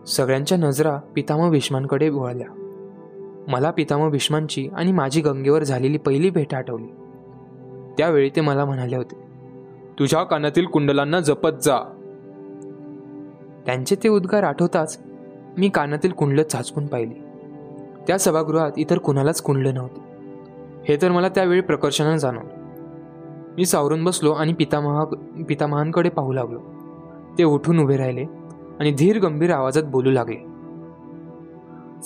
सगळ्यांच्या 0.07 0.59
नजरा 0.59 1.01
पितामह 1.15 1.51
भीष्मांकडे 1.51 2.09
वळल्या. 2.09 2.47
मला 3.49 3.71
पितामह 3.71 4.09
भीष्मांची 4.09 4.69
आणि 4.77 4.93
माझी 4.93 5.21
गंगेवर 5.21 5.63
झालेली 5.63 5.99
पहिली 5.99 6.31
भेट 6.31 6.55
आठवली. 6.55 6.89
त्यावेळी 7.99 8.31
ते 8.37 8.41
मला 8.41 8.65
म्हणाले 8.65 8.97
होते 8.97 9.30
तुझ्या 10.01 10.23
कानातील 10.23 10.67
कुंडलांना 10.67 11.21
जपत 11.21 11.49
जा. 11.63 11.79
त्यांचे 13.67 13.97
ते 13.97 14.09
उद्गार 14.09 14.43
आठवताच 14.43 15.01
मी 15.59 15.69
कानातील 15.69 16.13
कुंडलं 16.13 16.43
चाचपून 16.43 16.87
पाहिली. 16.87 17.15
त्या 18.07 18.19
सभागृहात 18.19 18.71
इतर 18.77 18.99
कुणालाच 18.99 19.43
कुंडलं 19.43 19.75
नव्हते. 19.75 20.01
हे 20.89 20.99
तर 21.03 21.11
मला 21.11 21.29
त्यावेळी 21.29 21.61
प्रकर्षानं 21.61 22.17
जाणवलं. 22.17 22.49
मी 23.57 23.67
सावरून 23.67 24.05
बसलो 24.05 24.33
आणि 24.33 24.53
पितामहा 24.53 25.05
पितामहांकडे 25.49 26.09
पाहू 26.09 26.33
लागलो. 26.33 26.61
ते 27.39 27.45
उठून 27.45 27.79
उभे 27.79 27.97
राहिले 27.97 28.25
आणि 28.81 28.91
धीर 28.91 29.19
गंभीर 29.19 29.51
आवाजात 29.51 29.83
बोलू 29.83 30.11
लागले. 30.11 30.47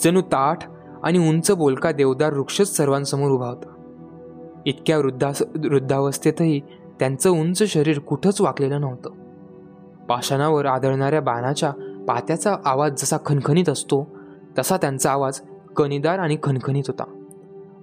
जणू 0.03 0.21
ताठ 0.21 0.59
आणि 1.03 1.29
उंच 1.29 1.51
बोलका 1.51 1.91
देवदार 1.91 2.33
वृक्षच 2.33 2.77
सर्वांसमोर 2.77 3.31
उभा 3.31 3.47
होता. 3.47 3.69
इतक्या 4.65 4.97
वृद्धा 4.97 5.29
वृद्धावस्थेतही 5.55 6.61
त्यांचं 6.99 7.29
उंच 7.29 7.63
शरीर 7.63 7.99
कुठंच 7.99 8.41
वाकलेलं 8.41 8.81
नव्हतं. 8.81 9.09
पाषाणावर 10.05 10.65
आदळणाऱ्या 10.65 11.21
बाणाच्या 11.21 11.71
पात्याचा 12.07 12.55
आवाज 12.65 12.91
जसा 13.01 13.17
खणखणीत 13.25 13.69
असतो 13.69 14.15
तसा 14.59 14.77
त्यांचा 14.77 15.11
आवाज 15.11 15.39
कणीदार 15.77 16.19
आणि 16.19 16.37
खणखणीत 16.43 16.83
होता. 16.87 17.03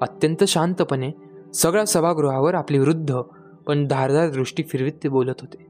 अत्यंत 0.01 0.45
शांतपणे 0.45 1.11
सगळ्या 1.55 1.85
सभागृहावर 1.85 2.55
आपली 2.55 2.79
वृद्ध 2.79 3.21
पण 3.67 3.87
धारदार 3.87 4.31
दृष्टी 4.31 4.63
फिरवीत 4.63 4.93
ते 5.03 5.09
बोलत 5.09 5.41
होते. 5.41 5.67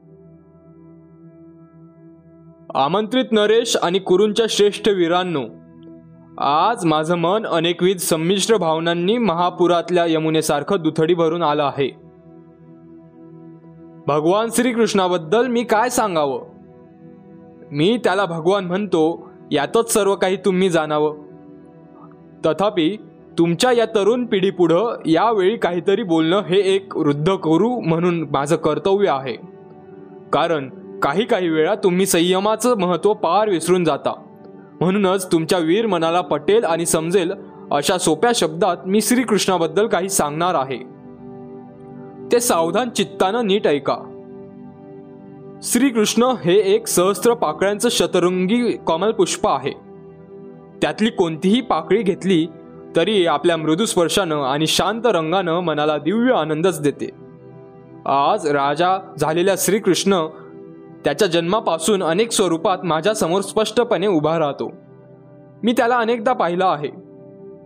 आमंत्रित 2.75 3.25
नरेश 3.33 3.77
आणि 3.83 3.99
कुरूंच्या 3.99 4.47
श्रेष्ठ 4.49 4.89
वीरांनो 4.89 5.43
आज 6.39 6.85
माझं 6.85 7.15
मन 7.15 7.47
अनेकविध 7.47 7.97
संमिश्र 7.97 8.57
भावनांनी 8.57 9.19
महापुरातल्या 9.19 10.07
यमुनेसारखं 10.07 10.77
दुथडी 10.83 11.15
भरून 11.15 11.43
आलं 11.43 11.65
आहे. 11.65 12.12
भगवान 14.07 14.49
श्रीकृष्णाबद्दल 14.57 15.47
मी 15.47 15.63
काय 15.63 15.89
सांगावं? 15.89 16.41
मी 17.73 17.99
त्याला 18.05 18.25
भगवान 18.25 18.65
म्हणतो 18.65 19.31
यातच 19.51 19.93
सर्व 19.93 20.15
काही 20.15 20.37
तुम्ही 20.37 20.69
जाणावं. 20.69 21.17
तथापि 22.47 22.97
तुमच्या 23.39 23.73
या 23.73 23.85
तरुण 23.85 24.27
पिढीपुढं 24.27 24.97
यावेळी 25.07 25.57
काहीतरी 25.57 26.03
बोलणं 26.03 26.43
हे 26.43 26.57
एक 26.57 26.97
वृद्ध 26.97 27.35
करू 27.35 27.81
म्हणून 27.81 28.23
माझं 28.23 28.57
कर्तव्य 28.57 29.09
आहे. 29.09 29.37
कारण 30.33 30.69
काही 31.03 31.25
काही 31.25 31.49
वेळा 31.49 31.75
तुम्ही 31.75 32.07
संयमाचं 32.07 32.79
महत्त्व 32.79 33.15
पार 33.15 33.49
विसरून 33.49 33.85
जाता. 33.85 34.13
म्हणूनच 34.81 35.33
तुमच्या 35.33 35.59
वीर 35.59 35.87
मनाला 35.87 36.21
पटेल 36.21 36.65
आणि 36.65 36.87
समजेल 36.87 37.33
अशा 37.71 37.99
सोप्या 37.99 38.31
शब्दात 38.35 38.77
मी 38.87 39.01
श्रीकृष्णाबद्दल 39.01 39.87
काही 39.87 40.09
सांगणार 40.09 40.55
आहे. 40.55 41.02
ते 42.33 42.41
सावधान 42.41 42.91
चित्तानं 42.91 43.47
नीट 43.47 43.67
ऐका. 43.67 43.97
श्रीकृष्ण 45.63 46.23
हे 46.23 46.55
एक 46.55 46.87
सहस्त्र 46.87 47.35
पाकळ्यांचं 47.35 47.89
शतरंगी 47.89 48.77
कमल 48.87 49.13
पुष्प 49.13 49.49
आहे. 49.49 49.71
त्यातली 50.83 51.11
कोणतीही 51.11 51.61
पाकळी 51.61 52.03
घेतली 52.03 52.47
तरी 52.97 53.27
आपल्या 53.27 53.57
मृदू 53.57 53.85
स्पर्शानं 53.85 54.43
आणि 54.43 54.67
शांत 54.67 55.03
रंगानं 55.05 55.61
मनाला 55.61 55.99
दिव्य 55.99 56.33
आनंदच 56.33 56.81
देते. 56.81 57.11
आज 58.07 58.47
राजा 58.47 59.15
झालेल्या 59.19 59.55
श्रीकृष्ण 59.59 60.27
त्याच्या 61.05 61.29
जन्मापासून 61.29 62.03
अनेक 62.03 62.33
स्वरूपात 62.33 62.79
माझ्यासमोर 62.85 63.41
स्पष्टपणे 63.41 64.07
उभा 64.07 64.39
राहतो. 64.39 64.73
मी 65.63 65.73
त्याला 65.73 65.97
अनेकदा 65.97 66.33
पाहिलं 66.33 66.67
आहे. 66.67 67.12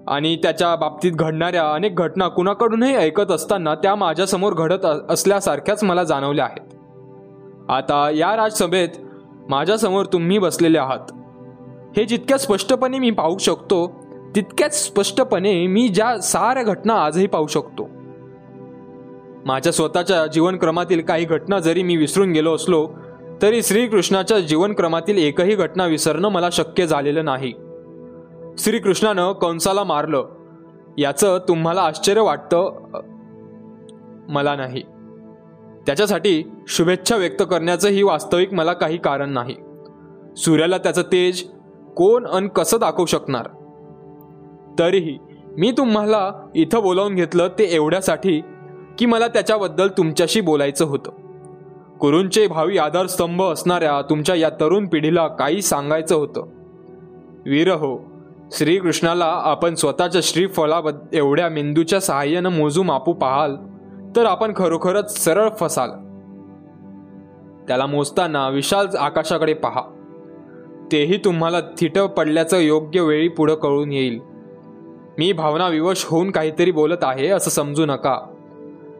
आणि 0.07 0.37
त्याच्या 0.37 0.77
बाबतीत 0.77 1.13
घडणाऱ्या 1.13 1.73
अनेक 1.73 1.95
घटना 1.95 2.29
कुणाकडूनही 2.29 2.97
ऐकत 2.97 3.31
असताना 3.31 3.75
त्या 3.75 3.95
माझ्यासमोर 3.95 4.53
घडत 4.53 4.87
असल्यासारख्याच 5.09 5.85
मला 5.85 6.05
जाणवल्या 6.05 6.45
आहेत. 6.45 6.75
आता 7.71 8.11
या 8.11 8.37
राजसभेत 8.37 8.89
माझ्यासमोर 9.49 10.05
तुम्ही 10.05 10.39
बसलेले 10.39 10.79
आहात. 10.79 11.13
हे 11.97 12.05
जितक्या 12.05 12.39
स्पष्टपणे 12.39 12.99
मी 12.99 13.11
पाहू 13.11 13.39
शकतो 13.39 13.93
तितक्याच 14.37 14.87
स्पष्टपणे 14.87 15.67
मी 15.67 15.89
ज्या 15.89 16.19
साऱ्या 16.19 16.63
घटना 16.63 16.95
आजही 16.95 17.27
पाहू 17.27 17.47
शकतो. 17.47 17.89
माझ्या 19.47 19.73
स्वतःच्या 19.73 20.27
जीवनक्रमातील 20.27 21.01
काही 21.01 21.25
घटना 21.25 21.59
जरी 21.59 21.83
मी 21.83 21.97
विसरून 21.97 22.33
गेलो 22.33 22.55
असलो 22.55 22.89
तरी 23.43 23.63
श्रीकृष्णाच्या 23.63 24.41
जीवनक्रमातील 24.41 25.19
एकही 25.19 25.55
घटना 25.55 25.87
विसरणं 25.87 26.29
मला 26.29 26.49
शक्य 26.53 26.87
झालेलं 26.87 27.25
नाही. 27.25 27.53
श्रीकृष्णानं 28.59 29.33
कंसाला 29.33 29.85
मारलं. 29.85 30.27
याचं 30.99 31.39
तुम्हाला 31.49 31.81
आश्चर्य 31.81 32.21
वाटतं? 32.21 32.79
मला 34.29 34.57
नाही. 34.57 34.83
त्याच्यासाठी 35.87 36.51
शुभेच्छा 36.69 37.17
व्यक्त 37.17 37.43
करण्याचंही 37.43 38.03
वास्तविक 38.03 38.53
मला 38.53 38.73
काही 38.73 38.97
कारण 38.97 39.31
नाही. 39.31 39.57
सूर्याला 40.37 40.79
त्याचं 40.79 41.03
तेज 41.03 41.51
कोण 41.97 42.27
अन 42.27 42.49
कसं 42.49 42.77
दाखवू 42.81 43.07
शकणार? 43.07 43.49
तरीही 44.79 45.19
मी 45.59 45.71
तुम्हाला 45.71 46.49
इथं 46.55 46.83
बोलावून 46.83 47.15
घेतलं 47.15 47.49
ते 47.59 47.65
एवढ्यासाठी 47.65 48.41
की 48.99 49.07
मला 49.07 49.29
त्याच्याबद्दल 49.29 49.89
तुमच्याशी 49.89 50.41
बोलायचं 50.41 50.85
होतं. 50.85 51.11
कुरूंचे 52.01 52.47
भावी 52.47 52.79
आधारस्तंभ 52.79 53.43
असणाऱ्या 53.43 54.03
तुमच्या 54.03 54.35
या 54.35 54.49
तरुण 54.49 54.87
पिढीला 54.87 55.29
काही 55.29 55.63
सांगायचं 55.63 56.15
होतं. 56.15 56.43
वीर 57.47 57.73
हो 57.73 58.16
श्रीकृष्णाला 58.53 59.41
आपण 59.45 59.75
स्वतःच्या 59.75 60.21
श्रीफलाबद्द 60.25 60.99
एवढ्या 61.13 61.49
मेंदूच्या 61.49 62.01
सहाय्यानं 62.01 62.49
मोजू 62.49 62.83
मापू 62.83 63.13
पाहाल 63.13 63.57
तर 64.17 64.25
आपण 64.25 64.53
खरोखरच 64.57 65.25
सरळ 65.25 65.49
फसाल. 65.49 65.91
त्याला 67.69 67.87
मोजताना 67.87 68.49
विशाल 68.49 68.87
आकाशाकडे 68.99 69.55
पहा. 69.55 69.83
तेही 70.93 71.17
तुम्हाला 71.17 71.61
थिट 71.61 71.99
पडल्याचं 71.99 72.59
योग्य 72.59 73.01
वेळी 73.01 73.29
पुढं 73.29 73.55
कळून 73.55 73.93
येईल. 73.93 74.21
मी 75.19 75.33
भावना 75.33 75.69
विवश 75.69 76.07
होऊन 76.09 76.31
काहीतरी 76.31 76.71
बोलत 76.71 77.03
आहे 77.03 77.29
असं 77.29 77.51
समजू 77.51 77.87
नका. 77.87 78.21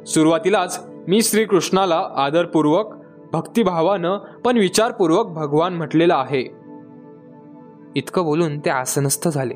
सुरुवातीलाच 0.07 0.87
मी 1.09 1.23
श्रीकृष्णाला 1.23 2.09
आदरपूर्वक 2.17 2.95
भक्तिभावानं 3.33 4.19
पण 4.19 4.59
विचारपूर्वक 4.59 5.27
भगवान 5.27 5.75
म्हटलेलं 5.75 6.15
आहे. 6.15 6.56
इतकं 7.97 8.25
बोलून 8.25 8.59
ते 8.59 8.71
आसनस्थ 8.71 9.29
झाले. 9.29 9.55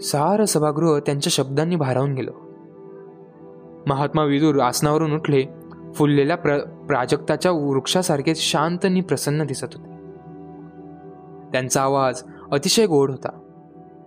सार 0.00 0.44
सभागृह 0.44 0.98
त्यांच्या 0.98 1.30
शब्दांनी 1.30 1.76
भारावून 1.76 2.14
गेलं. 2.14 2.30
महात्मा 3.86 4.24
विदूर 4.24 4.60
आसनावरून 4.60 5.12
उठले 5.12 5.44
फुललेल्या 5.94 6.36
प्र 6.36 6.58
प्राजक्ताच्या 6.58 7.52
वृक्षासारखे 7.52 8.34
शांत 8.34 8.78
आणि 8.84 9.00
प्रसन्न 9.00 9.46
दिसत 9.46 9.64
होते. 9.64 9.90
त्यांचा 11.52 11.82
आवाज 11.82 12.22
अतिशय 12.52 12.86
गोड 12.86 13.10
होता. 13.10 13.38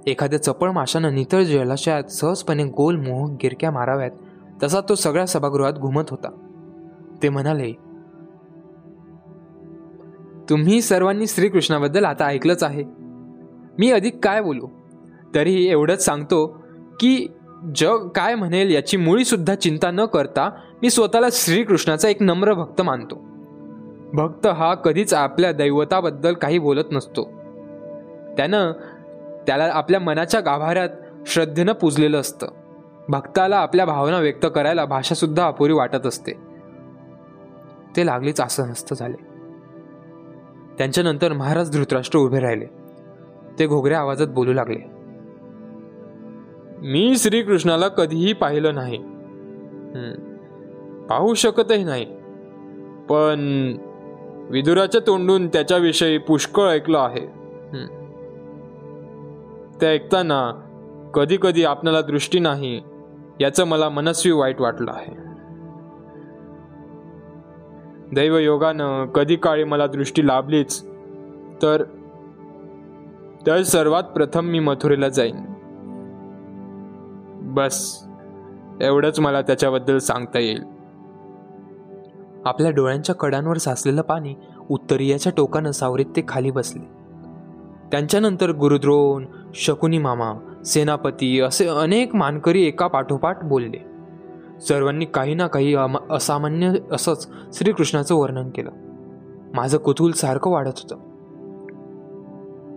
एखाद्या 0.08 0.44
चपळ 0.44 0.72
माशानं 0.72 1.16
नितळ 1.16 1.44
जलाशयात 1.44 2.04
सहजपणे 2.04 2.64
गोल 2.64 3.08
मोह 3.08 3.30
गिरक्या 3.32 3.72
माराव्यात 3.72 4.12
तसा 4.64 4.80
तो 4.90 4.96
सगळ्या 4.96 5.26
सभागृहात 5.26 5.74
घुमत 5.74 6.04
होता. 6.10 6.30
ते 7.24 7.30
म्हणाले 7.30 7.93
तुम्ही 10.50 10.82
सर्वांनी 10.82 11.28
श्रीकृष्णाबद्दल 11.28 12.06
आता 12.06 12.26
ऐकलंच 12.26 12.64
आहे. 12.64 12.84
मी 13.80 13.92
अधिक 13.92 14.26
काय 14.26 14.42
बोलू? 14.42 14.68
तरीही 15.36 15.70
एवढंच 15.70 16.06
सांगतो 16.06 16.64
की 17.00 17.28
जग 17.76 18.08
काय 18.08 18.36
म्हणेल 18.36 18.76
याची 18.76 18.98
मुळीसुद्धा 18.98 19.56
चिंता 19.56 19.92
न 19.92 20.06
करता 20.06 20.50
मी 20.82 20.90
स्वतःला 20.90 21.28
श्रीकृष्णाचा 21.32 22.10
एक 22.10 22.22
नम्र 22.22 22.54
भक्त 22.54 22.82
मानतो. 22.82 23.26
भक्त 24.14 24.48
हा 24.48 24.74
कधीच 24.74 25.14
आपल्या 25.14 25.52
दैवताबद्दल 25.52 26.34
काही 26.34 26.60
बोलत 26.60 26.84
नसतो. 26.92 27.24
त्यानं 28.38 28.72
त्याला 29.48 29.70
आपल्या 29.74 30.00
मनाच्या 30.00 30.40
गाभाऱ्यात 30.40 30.90
श्रद्धेनं 31.28 31.74
पुजलेलं 31.74 32.20
असतं. 32.20 32.48
भक्ताला 33.10 33.58
आपल्या 33.58 33.86
भावना 33.86 34.20
व्यक्त 34.20 34.46
करायला 34.56 34.86
भाषासुद्धा 34.86 35.48
अपुरी 35.48 35.74
वाटत 35.74 36.08
असते. 36.08 36.32
ते 37.96 38.06
लागलीच 38.06 38.42
आसनस्थ 38.42 38.94
झाले. 38.94 39.33
त्यांच्यानंतर 40.78 41.34
महाराज 41.34 41.72
धृतराष्ट्र 41.72 42.20
उभे 42.20 42.40
राहिले. 42.40 42.66
ते 43.60 43.68
घोगऱ्या 43.68 44.00
आवाजात 44.00 44.28
बोलू 44.28 44.54
लागले. 44.54 44.80
मी 46.82 47.14
श्रीकृष्णाला 47.18 47.88
कधीही 47.88 48.34
पाहिलं 48.34 48.76
नाही. 48.76 48.98
पाहू 51.10 51.34
शकतही 51.34 51.84
नाही. 51.84 52.06
पण 53.10 53.40
विदुराच्या 54.50 55.02
तोंडून 55.08 55.48
त्याच्याविषयी 55.48 56.18
पुष्कळ 56.18 56.70
ऐकलं 56.70 57.00
आहे. 57.00 57.26
ते 59.82 59.88
ऐकताना 59.88 60.42
कधी 61.14 61.38
कधी 61.42 61.64
आपणाला 61.64 62.02
दृष्टी 62.02 62.40
नाही 62.40 62.82
याचं 63.42 63.68
मला 63.68 63.90
मनस्वी 63.90 64.32
वाईट 64.32 64.62
वाटलं 64.62 64.92
आहे. 64.92 65.23
दैवयोगानं 68.14 69.06
कधी 69.06 69.36
काळी 69.36 69.64
मला 69.64 69.88
दृष्टी 69.88 70.28
लाभलीच. 70.28 70.86
तर 71.62 71.84
तर 73.48 73.64
सर्वात 73.64 74.04
प्रथम 74.04 74.46
मी 74.46 74.60
मथुरेला 74.60 75.10
जाईन. 75.10 75.36
बस 77.42 78.04
एवढंच 78.82 79.20
मला 79.20 79.42
त्याच्याबद्दल 79.42 79.98
सांगता 79.98 80.40
येईल. 80.40 80.64
आपल्या 82.46 82.72
डोळ्यांच्या 82.72 83.16
कडांवर 83.16 83.58
साचलेलं 83.58 84.02
पाणी 84.02 84.36
उत्तरीयाच्या 84.70 85.32
टोकानं 85.38 85.72
सावरीत 85.72 86.06
ते 86.06 86.24
खाली 86.28 86.52
बसले. 86.52 87.04
त्यांच्यानंतर 87.92 88.52
गुरुद्रोण 88.52 89.26
शकुनी 89.54 89.98
मामा 89.98 90.64
सेनापती 90.66 91.42
असे 91.42 91.68
अनेक 91.68 92.16
मानकरी 92.16 92.64
एका 92.64 92.88
पाठोपाठ 92.88 93.44
बोलले. 93.44 93.93
सर्वांनी 94.60 95.06
काही 95.06 95.34
ना 95.34 95.48
काही 95.48 95.76
असामान्य 96.10 96.74
असंच 96.92 97.30
श्रीकृष्णाचं 97.54 98.16
वर्णन 98.16 98.50
केलं. 98.50 98.72
माझं 99.54 99.78
कुतूल 99.78 100.12
सारखं 100.12 100.52
वाढत 100.52 100.72
होतं. 100.78 100.98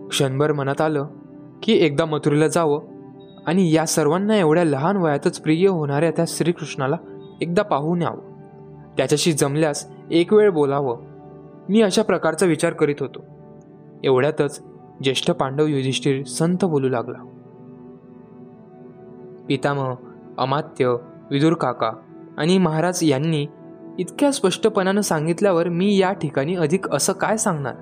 क्षणभर 0.07 0.51
मनात 0.51 0.81
आलं 0.81 1.07
की 1.63 1.73
एकदा 1.73 2.05
मथुरेला 2.05 2.47
जावं 2.47 2.81
आणि 3.45 3.75
या 3.75 3.85
सर्वांना 3.85 4.37
एवढ्या 4.37 4.63
लहान 4.63 4.97
वयातच 4.97 5.39
प्रिय 5.39 5.67
होणाऱ्या 5.67 6.11
त्या 6.11 6.25
श्रीकृष्णाला 6.27 6.97
एकदा 7.41 7.63
पाहून 7.63 8.01
यावं. 8.01 8.33
त्याच्याशी 8.97 9.33
जमल्यास 9.33 9.91
एक 10.11 10.33
वेळ 10.33 10.49
बोलावं. 10.49 10.97
मी 11.69 11.81
अशा 11.81 12.01
प्रकारचा 12.01 12.45
विचार 12.45 12.73
करीत 12.73 12.95
होतो. 12.99 13.19
एवढ्यातच 14.03 14.63
ज्येष्ठ 15.03 15.31
पांडव 15.31 15.65
युधिष्ठिर 15.65 16.23
संत 16.23 16.65
बोलू 16.65 16.89
लागला. 16.89 17.17
पितामह 19.47 19.93
अमात्य 20.37 20.95
विदुर 21.31 21.53
काका 21.53 21.91
आणि 22.37 22.57
महाराज 22.57 22.99
यांनी 23.01 23.45
इतक्या 23.99 24.31
स्पष्टपणानं 24.31 25.01
सांगितल्यावर 25.01 25.69
मी 25.69 25.97
या 25.97 26.13
ठिकाणी 26.13 26.55
अधिक 26.55 26.89
असं 26.89 27.13
काय 27.13 27.37
सांगणार? 27.37 27.73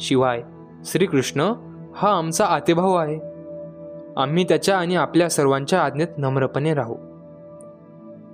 शिवाय 0.00 0.42
श्रीकृष्ण 0.84 1.52
हा 1.96 2.18
आमचा 2.18 2.46
आतेभाऊ 2.46 2.94
आहे. 2.94 3.18
आम्ही 4.16 4.44
त्याच्या 4.44 4.78
आणि 4.78 4.96
आपल्या 4.96 5.30
सर्वांच्या 5.30 5.82
आज्ञेत 5.82 6.08
नम्रपणे 6.18 6.74
राहू. 6.74 6.94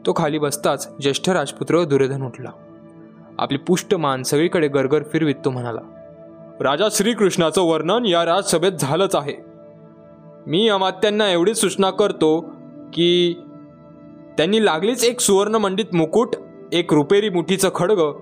तो 0.07 0.13
खाली 0.17 0.39
बसताच 0.39 0.89
ज्येष्ठ 1.01 1.31
राजपुत्र 1.31 1.85
दुर्योधन 1.85 2.23
उठला. 2.23 2.51
आपली 3.39 3.59
पुष्ट 3.59 3.95
मान 3.95 4.23
सगळीकडे 4.23 4.69
गरगर 4.69 5.03
फिरवीत 5.03 5.35
तो 5.45 5.51
म्हणाला 5.51 5.81
राजा 6.61 6.85
श्रीकृष्णाचं 6.91 7.63
वर्णन 7.63 8.07
या 8.07 8.25
राजसभेत 8.25 8.73
झालंच 8.73 9.17
आहे. 9.17 9.35
मी 10.47 10.69
अमात्यांना 10.69 11.31
एवढीच 11.31 11.61
सूचना 11.61 11.91
करतो 11.91 12.41
की 12.93 13.37
त्यांनी 14.37 14.65
लागलीच 14.65 15.05
एक 15.05 15.21
सुवर्णमंडित 15.21 15.95
मुकुट 15.95 16.29
एक 16.73 16.95
रुपेरी 16.95 17.29
मुठीचं 17.29 17.69
खडग 17.75 18.13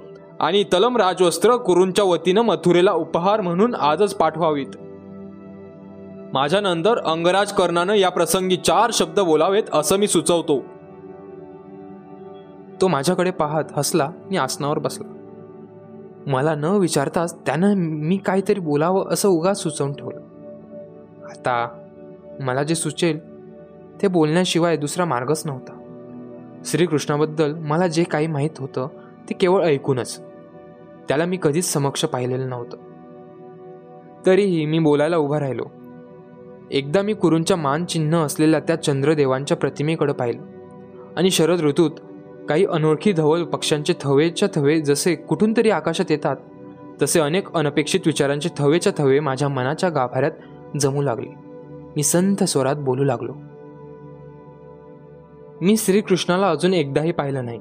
आणि 0.40 0.64
तलम 0.64 0.96
राजवस्त्र 0.96 1.56
कुरूंच्या 1.56 2.04
वतीनं 2.04 2.40
मथुरेला 2.40 2.92
उपहार 2.92 3.40
म्हणून 3.40 3.74
आजच 3.74 4.14
पाठवावीत. 4.14 4.66
माझ्यानंतर 6.32 6.98
अंगराज 6.98 7.52
कर्णानं 7.52 7.94
या 7.94 8.08
प्रसंगी 8.08 8.56
चार 8.56 8.90
शब्द 8.92 9.20
बोलावेत 9.20 9.62
असं 9.72 9.96
मी 9.96 10.06
सुचवतो. 10.06 10.64
तो 12.80 12.88
माझ्याकडे 12.88 13.30
पाहत 13.30 13.64
हसला 13.76 14.04
आणि 14.04 14.36
आसनावर 14.36 14.78
बसला. 14.78 15.12
मला 16.26 16.54
न 16.54 16.64
विचारताच 16.64 17.34
त्यानं 17.46 17.74
मी 17.76 18.16
काहीतरी 18.16 18.60
बोलावं 18.60 19.08
असं 19.08 19.28
उगा 19.28 19.54
सुचवून 19.54 19.92
ठेवलं. 19.92 20.20
आता 21.24 21.68
मला 22.40 22.62
जे 22.62 22.74
सुचेल 22.74 23.18
ते 24.02 24.08
बोलण्याशिवाय 24.08 24.76
दुसरा 24.76 25.04
मार्गच 25.04 25.42
नव्हता. 25.46 25.79
श्रीकृष्णाबद्दल 26.64 27.54
मला 27.54 27.86
जे 27.86 28.04
काही 28.04 28.26
माहीत 28.26 28.50
होतं 28.58 28.88
ते 29.30 29.34
केवळ 29.34 29.64
ऐकूनच. 29.64 30.22
त्याला 31.08 31.24
मी 31.24 31.38
कधीच 31.42 31.72
समक्ष 31.72 32.04
पाहिलेलं 32.04 32.48
नव्हतं. 32.48 32.76
तरीही 34.26 34.66
मी 34.66 34.78
बोलायला 34.78 35.16
उभा 35.16 35.40
राहिलो. 35.40 35.64
एकदा 36.70 37.02
मी 37.02 37.14
कुरूंच्या 37.14 37.56
मानचिन्ह 37.56 38.18
असलेल्या 38.18 38.60
त्या 38.60 38.76
चंद्रदेवांच्या 38.76 39.56
प्रतिमेकडे 39.56 40.12
पाहिलं. 40.12 40.42
आणि 41.16 41.30
शरद 41.30 41.60
ऋतूत 41.60 41.90
काही 42.48 42.66
अनोळखी 42.66 43.12
धवल 43.12 43.44
पक्ष्यांचे 43.44 43.94
थवेच्या 44.00 44.48
थवे 44.54 44.80
जसे 44.80 45.14
कुठून 45.14 45.54
तरी 45.56 45.70
आकाशात 45.70 46.10
येतात 46.10 46.36
तसे 47.02 47.20
अनेक 47.20 47.52
अनपेक्षित 47.52 48.00
विचारांचे 48.06 48.48
थवेच्या 48.58 48.92
थवे 48.98 49.20
माझ्या 49.20 49.48
मनाच्या 49.48 49.88
गाभाऱ्यात 49.88 50.32
जमू 50.80 51.02
लागले. 51.02 51.28
मी 51.96 52.02
संथ 52.02 52.44
स्वरात 52.44 52.76
बोलू 52.76 53.04
लागलो. 53.04 53.32
मी 55.62 55.76
श्रीकृष्णाला 55.76 56.48
अजून 56.48 56.74
एकदाही 56.74 57.12
पाहिलं 57.12 57.44
नाही. 57.44 57.60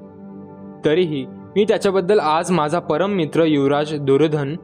तरीही 0.84 1.26
मी 1.26 1.64
त्याच्याबद्दल 1.64 2.18
आज 2.18 2.50
माझा 2.50 2.78
परम 2.78 3.10
मित्र 3.10 3.44
युवराज 3.44 3.94
दुर्धन 3.94 4.56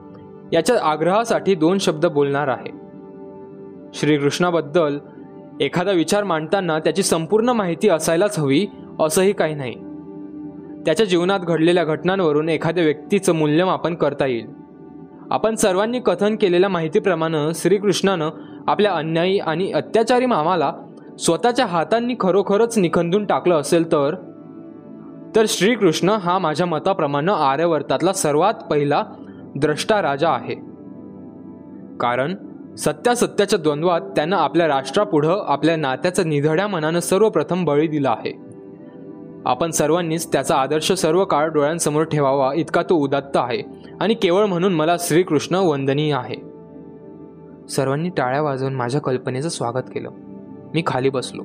याच्या 0.52 0.76
आग्रहासाठी 0.82 1.54
दोन 1.54 1.78
शब्द 1.78 2.06
बोलणार 2.06 2.48
आहे. 2.48 2.72
श्रीकृष्णाबद्दल 3.94 4.98
एखादा 5.60 5.92
विचार 5.92 6.24
मांडताना 6.24 6.78
त्याची 6.78 7.02
संपूर्ण 7.02 7.48
माहिती 7.48 7.88
असायलाच 7.88 8.38
हवी 8.38 8.66
असंही 9.00 9.32
काही 9.32 9.54
नाही. 9.54 9.74
त्याच्या 10.84 11.06
जीवनात 11.06 11.40
घडलेल्या 11.40 11.84
घटनांवरून 11.84 12.48
एखाद्या 12.48 12.84
व्यक्तीचं 12.84 13.34
मूल्यमापन 13.34 13.94
करता 13.94 14.26
येईल. 14.26 14.46
आपण 15.30 15.54
सर्वांनी 15.54 16.00
कथन 16.00 16.36
केलेल्या 16.36 16.70
माहितीप्रमाणे 16.70 17.54
श्रीकृष्णानं 17.54 18.30
आपल्या 18.66 18.92
अन्यायी 18.92 19.38
आणि 19.38 19.72
अत्याचारी 19.72 20.26
मामाला 20.26 20.72
स्वतःच्या 21.18 21.66
हातांनी 21.66 22.14
खरोखरच 22.20 22.78
निखंदून 22.78 23.24
टाकलं 23.24 23.54
असेल 23.54 23.92
तर? 23.92 24.14
तर 25.36 25.44
श्रीकृष्ण 25.48 26.08
हा 26.08 26.38
माझ्या 26.38 26.66
मताप्रमाणे 26.66 27.32
आर्यवर्तातला 27.32 28.12
सर्वात 28.12 28.54
पहिला 28.70 29.02
द्रष्टा 29.56 30.02
राजा 30.02 30.30
आहे. 30.30 30.54
कारण 32.00 32.34
सत्यासत्याच्या 32.74 33.58
द्वंद्वात 33.58 34.00
त्यानं 34.00 34.36
आपल्या 34.36 34.68
राष्ट्रापुढं 34.68 35.44
आपल्या 35.46 35.76
नात्याचं 35.76 36.28
निधड्या 36.28 36.68
मनानं 36.68 37.00
सर्वप्रथम 37.00 37.64
बळी 37.64 37.86
दिला 37.86 38.10
आहे. 38.10 38.32
आपण 39.46 39.70
सर्वांनीच 39.70 40.32
त्याचा 40.32 40.56
आदर्श 40.56 40.92
सर्व 40.92 41.24
काळ 41.24 41.48
डोळ्यांसमोर 41.48 42.02
ठेवावा 42.02 42.54
इतका 42.54 42.82
तो 42.82 42.94
उदात्त 42.94 43.36
आहे 43.36 43.62
आणि 44.00 44.14
केवळ 44.14 44.44
म्हणून 44.44 44.74
मला 44.74 44.96
श्रीकृष्ण 44.98 45.54
वंदनीय 45.54 46.14
आहे. 46.14 46.36
सर्वांनी 47.68 48.08
टाळ्या 48.08 48.42
वाजवून 48.42 48.74
माझ्या 48.74 49.00
कल्पनेचं 49.00 49.48
स्वागत 49.48 49.84
केलं. 49.94 50.10
मी 50.76 50.82
खाली 50.86 51.10
बसलो. 51.10 51.42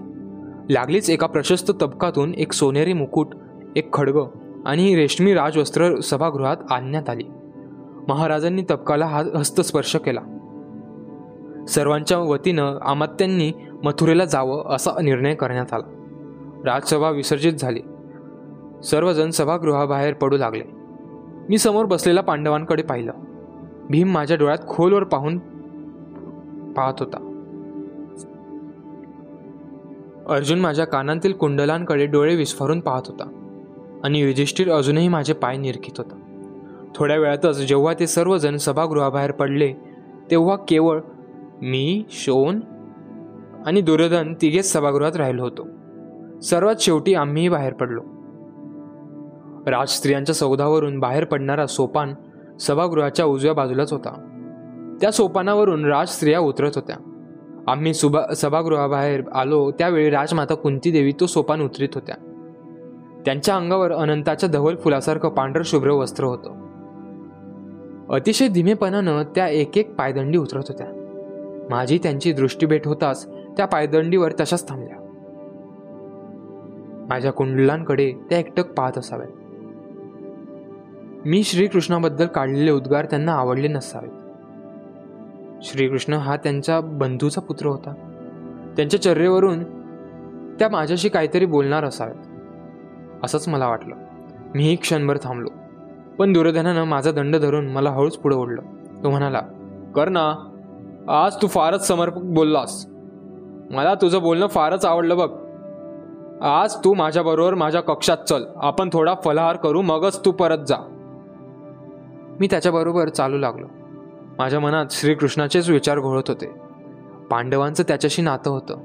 लागलीच 0.70 1.10
एका 1.10 1.28
प्रशस्त 1.28 1.72
तबकातून 1.82 2.34
एक 2.34 2.54
सोनेरी 2.54 2.94
मुकुट 2.94 3.28
एक 3.76 3.94
खडग 3.94 4.20
आणि 4.66 4.96
रेशमी 4.96 5.34
राजवस्त्र 5.34 6.00
सभागृहात 6.00 6.58
आणण्यात 6.70 7.10
आली. 7.10 7.24
महाराजांनी 8.08 8.64
तबकाला 8.72 9.06
हा 9.06 9.24
हस्तस्पर्श 9.36 9.96
केला. 9.96 10.20
सर्वांच्या 11.70 12.18
वतीनं 12.18 12.78
आमात्यांनी 12.82 13.52
मथुरेला 13.84 14.26
जावं 14.26 14.64
असा 14.66 15.02
निर्णय 15.02 15.36
करण्यात 15.36 15.74
आला. 15.74 15.90
राजसभा 16.66 17.10
विसर्जित 17.10 17.54
झाली. 17.54 17.80
सर्वजण 18.84 19.30
सभागृहाबाहेर 19.30 20.14
पडू 20.14 20.38
लागले. 20.38 20.64
मी 21.50 21.58
समोर 21.58 21.86
बसलेल्या 21.86 22.24
पांडवांकडे 22.24 22.84
पाहिलं. 22.84 23.12
भीम 23.90 24.12
माझ्या 24.12 24.38
डोळ्यात 24.38 24.68
खोलवर 24.68 25.04
पाहून 25.04 25.38
पाहत 26.74 26.94
होता. 27.00 27.31
अर्जुन 30.30 30.60
माझ्या 30.60 30.86
कानांतील 30.86 31.34
कुंडलांकडे 31.34 32.06
डोळे 32.06 32.36
विस्फारून 32.36 32.80
पाहत 32.80 33.02
होता. 33.08 33.38
आणि 34.04 34.20
युधिष्ठिर 34.20 34.72
अजूनही 34.72 35.08
माझे 35.08 35.34
पाय 35.34 35.58
निरखित 35.58 35.94
होता. 35.98 36.16
थोड्या 36.96 37.18
वेळातच 37.18 37.66
जेव्हा 37.66 37.94
ते 38.00 38.08
सर्वजण 38.08 38.58
सभागृहाबाहेर 38.58 39.32
पडले 39.32 39.74
तेव्हा 40.32 40.56
केवळ 40.68 41.00
मी 41.62 42.04
शोन 42.10 42.60
आणि 43.66 43.82
दुर्योधन 43.82 44.34
तिघेच 44.42 44.74
सभागृहात 44.74 45.16
राहिलो 45.16 45.44
होतो. 45.44 45.68
सर्वात 46.40 46.76
शेवटी 46.80 47.14
आम्हीही 47.14 47.50
बाहेर 47.50 47.74
पडलो. 47.74 48.02
राजस्त्रियांच्या 49.68 50.36
सौदावरून 50.36 51.00
बाहेर 51.00 51.24
पडणारा 51.24 51.68
सोपान 51.68 52.14
सभागृहाच्या 52.60 53.26
उजव्या 53.26 53.54
बाजूलाच 53.54 53.94
होता. 53.94 54.28
त्या 55.02 55.12
सोपानावरून 55.12 55.86
राजस्त्रिया 55.86 56.40
उतरत 56.40 56.72
होत्या. 56.76 56.96
आम्ही 57.68 57.94
सुभा 57.94 58.34
सभागृहाबाहेर 58.34 59.22
आलो 59.34 59.72
त्यावेळी 59.72 60.10
राजमाता 60.10 60.56
कुंती 60.56 60.92
देवी 60.92 61.12
तो 61.20 61.26
सोपान 61.26 61.62
उतरीत 61.62 61.90
होत्या. 61.96 62.16
त्यांच्या 63.26 63.56
अंगावर 63.56 63.92
अनंताच्या 63.92 64.50
धवल 64.50 64.76
फुलासारखं 64.76 65.30
पांढर 65.30 65.62
शुभ्र 65.66 65.92
वस्त्र 65.92 66.24
होतं. 66.24 66.62
अतिशय 68.10 68.48
धीमेपणानं 68.48 69.24
त्या 69.24 69.48
एक 69.48 69.78
एक 69.78 69.96
पायदंडी 69.96 70.38
उतरत 70.38 70.64
होत्या. 70.68 70.88
माझी 71.70 72.00
त्यांची 72.04 72.32
दृष्टीभेट 72.32 72.88
होताच 72.88 73.28
त्या 73.28 73.66
पायदंडीवर 73.66 74.32
तशाच 74.40 74.70
थांबल्या. 74.70 74.98
माझ्या 77.10 77.32
कुंडलांकडे 77.32 78.14
त्या 78.30 78.40
एकटक 78.40 78.74
पाहत 78.74 78.98
असाव्यात. 78.98 79.32
मी 81.26 81.44
श्रीकृष्णाबद्दल 81.44 82.26
काढलेले 82.26 82.72
उद्गार 82.72 83.06
त्यांना 83.06 83.34
आवडले 83.34 83.68
नसावेत. 83.68 84.21
श्रीकृष्ण 85.64 86.14
हा 86.14 86.36
त्यांच्या 86.36 86.82
बंधूचा 86.82 87.42
पुत्र 87.42 87.66
होता. 87.66 87.94
त्यांच्या 88.76 89.02
चर्येवरून 89.02 89.64
त्या 90.60 90.70
माझ्याशी 90.70 91.10
काहीतरी 91.10 91.46
बोलणार 91.46 91.84
असावेत 91.84 92.16
असंच 93.24 93.48
मला 93.48 93.68
वाटलं. 93.68 93.96
मीही 94.56 94.76
क्षणभर 94.76 95.18
थांबलो. 95.24 95.50
पण 96.18 96.34
दुर्योधनानं 96.34 96.84
माझा 96.84 97.12
दंड 97.12 97.36
धरून 97.36 97.68
मला 97.68 97.90
हळूच 97.90 98.18
पुढे 98.18 98.36
ओढलं. 98.36 98.62
तो 99.04 99.10
म्हणाला 99.10 99.42
कर 99.96 100.10
ना 100.10 100.34
आज 101.08 101.36
तू 101.42 101.48
फारच 101.48 101.88
समर्पक 101.88 102.22
बोललास. 102.22 102.86
मला 103.72 103.96
तुझं 103.96 104.22
बोलणं 104.22 104.48
फारच 104.48 104.86
आवडलं 104.86 105.18
बघ. 105.18 105.30
आज 106.44 106.76
तू 106.76 106.94
माझ्याबरोबर 106.94 107.54
माझ्या 107.54 107.82
कक्षात 107.82 108.18
चल. 108.18 108.44
आपण 108.56 108.90
थोडा 108.94 109.14
फलाहार 109.14 109.56
करू 109.56 109.82
मगच 109.82 110.26
तू 110.26 110.32
परत 110.32 110.58
जा. 110.68 110.76
मी 112.40 112.48
त्याच्याबरोबर 112.48 113.10
चालू 113.10 113.38
लागलो. 113.38 113.68
माझ्या 114.40 114.60
मनात 114.60 114.86
श्रीकृष्णाचेच 114.92 115.70
विचार 115.70 116.00
घोळत 116.00 116.24
होते. 116.28 116.52
पांडवांचं 117.32 117.84
त्याच्याशी 117.84 118.22
नातं 118.22 118.52
होतं. 118.52 118.78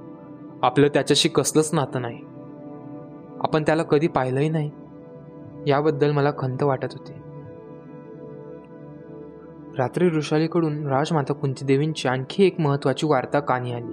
आपलं 0.62 0.88
त्याच्याशी 0.88 1.28
कसलंच 1.28 1.70
नातं 1.72 2.02
नाही. 2.02 2.18
आपण 3.40 3.62
त्याला 3.62 3.82
कधी 3.82 4.08
पाहिलंही 4.08 4.48
नाही. 4.48 4.70
याबद्दल 5.66 6.10
मला 6.10 6.30
खंत 6.38 6.62
वाटत 6.62 6.88
होती. 6.92 7.12
रात्री 9.78 10.08
ऋषालीकडून 10.08 10.86
राजमाता 10.86 11.32
कुंतीदेवींची 11.32 12.08
आणखी 12.08 12.44
एक 12.44 12.60
महत्त्वाची 12.60 13.06
वार्ता 13.06 13.40
कानी 13.40 13.72
आली. 13.72 13.92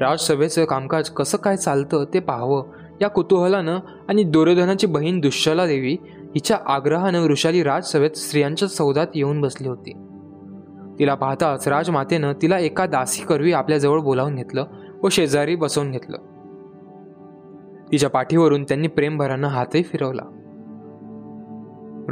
राजसभेचं 0.00 0.64
कामकाज 0.64 1.10
कसं 1.10 1.38
काय 1.38 1.56
चालतं 1.56 2.04
ते 2.14 2.20
पाहावं 2.20 2.64
या 3.00 3.08
कुतूहलानं 3.08 3.78
आणि 4.08 4.22
दुर्योधनाची 4.22 4.86
बहीण 4.86 5.20
दुश्शला 5.20 5.66
देवी 5.66 5.96
हिच्या 6.02 6.58
आग्रहानं 6.66 7.26
ऋषाली 7.26 7.62
राजसभेत 7.62 8.10
स्त्रियांच्या 8.10 8.68
सौदात 8.68 9.06
येऊन 9.14 9.40
बसली 9.40 9.68
होती. 9.68 9.92
तिला 11.00 11.14
पाहताच 11.14 11.68
राजमातेनं 11.68 12.32
तिला 12.42 12.58
एका 12.58 12.86
दासी 12.86 13.22
करवी 13.22 13.52
आपल्याजवळ 13.52 14.00
बोलावून 14.00 14.34
घेतलं 14.34 14.64
व 15.02 15.08
शेजारी 15.08 15.56
बसवून 15.56 15.90
घेतलं. 15.90 16.16
तिच्या 17.92 18.10
पाठीवरून 18.10 18.64
त्यांनी 18.64 18.88
प्रेमभरानं 18.88 19.48
हातही 19.48 19.82
फिरवला. 19.82 20.22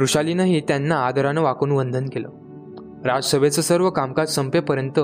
ऋषालीनंही 0.01 0.61
त्यांना 0.67 0.95
आदरानं 0.95 1.41
वाकून 1.41 1.71
वंदन 1.71 2.05
केलं. 2.05 2.29
राजसभेचं 3.05 3.61
सर्व 3.61 3.89
कामकाज 3.89 4.27
संपेपर्यंत 4.27 4.99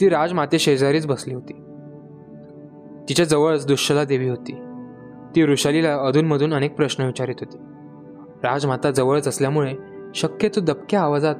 ती 0.00 0.08
राजमाते 0.08 0.58
शेजारीच 0.58 1.06
बसली 1.06 1.34
होती. 1.34 1.52
तिच्या 3.08 3.26
जवळच 3.26 3.66
दुश्शला 3.66 4.04
देवी 4.04 4.28
होती. 4.28 4.52
ती 5.36 5.42
वृषालीला 5.42 5.96
अधूनमधून 5.96 6.54
अनेक 6.54 6.74
प्रश्न 6.74 7.04
विचारित 7.04 7.34
होती. 7.40 7.56
राजमाता 8.42 8.90
जवळच 8.90 9.28
असल्यामुळे 9.28 9.74
शक्यतो 10.14 10.60
दबक्या 10.60 11.00
आवाजात 11.00 11.34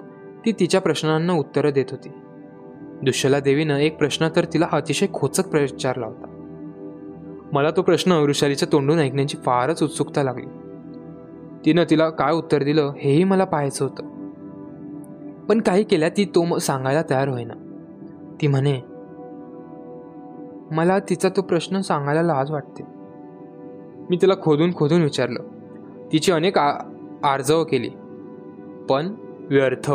ती 0.47 0.53
तिच्या 0.53 0.81
प्रश्नांना 0.81 1.33
उत्तरं 1.33 1.71
देत 1.71 1.85
होती. 1.91 2.09
दुशला 3.03 3.41
देवीनं 3.41 3.77
एक 3.77 3.99
प्रश्न 3.99 4.29
तर 4.37 4.45
तिला 4.45 4.69
अतिशय 4.73 5.07
खोचक 5.13 5.49
प्रचारला 5.49 6.07
होता. 6.07 6.27
मला 7.53 7.71
तो 7.71 7.83
प्रश्न 7.83 8.13
वृषालीच्या 8.13 8.69
तोंडून 8.73 8.99
ऐकण्याची 8.99 9.37
फारच 9.37 9.83
उत्सुकता 9.83 10.23
लागली. 10.23 10.47
तिनं 11.65 11.85
तिला 11.91 12.11
काय 12.11 12.33
उत्तर 12.33 12.63
दिलं 12.63 12.93
हेही 12.97 13.25
मला 13.25 13.45
पाहायचं 13.45 13.85
होतं. 13.85 14.03
पण 15.47 15.61
काही 15.61 15.85
केल्या 15.85 16.09
ती 16.09 16.25
तो 16.25 16.59
सांगायला 16.59 17.03
तयार 17.11 17.29
होईना. 17.29 17.55
ती 18.41 18.47
म्हणे 18.47 18.81
मला 20.71 20.99
तिचा 20.99 21.29
तो 21.29 21.43
प्रश्न 21.43 21.81
सांगायला 21.81 22.23
लाज 22.23 22.51
वाटते. 22.51 22.83
मी 24.11 24.19
तिला 24.23 24.35
खोदून 24.43 24.75
खोदून 24.75 25.03
विचारलं. 25.03 25.43
तिची 26.13 26.33
अनेक 26.33 26.59
आ 26.59 26.79
आर्जव 27.25 27.65
केली. 27.65 27.91
पण 28.89 29.15
व्यर्थ. 29.51 29.93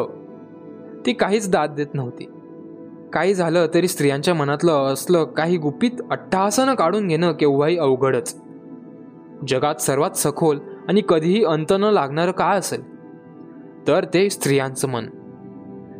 ती 1.06 1.14
काहीच 1.14 1.52
दाद 1.52 1.74
देत 1.76 1.88
नव्हती. 1.94 2.30
काही 3.14 3.34
झालं 3.34 3.68
तरी 3.74 3.88
स्त्रियांच्या 3.88 4.34
मनातलं 4.34 4.74
असलं 4.74 5.24
काही 5.24 5.58
गुपित 5.58 5.92
अट्टहासानं 6.12 6.76
काढून 6.76 7.08
घेणं 7.08 7.32
केव्हाही 7.32 7.78
अवघडच. 7.78 8.42
जगात 9.48 9.76
सर्वात 9.76 10.12
सखोल 10.12 10.60
आणि 10.88 11.02
कधीही 11.10 11.44
अंत 11.44 11.66
न 11.72 11.84
लागणारं 11.84 12.32
काय 12.32 12.58
असेल? 12.58 12.96
तर 13.88 14.06
ते 14.14 14.30
स्त्रियांचं 14.30 14.88
मन. 14.88 15.06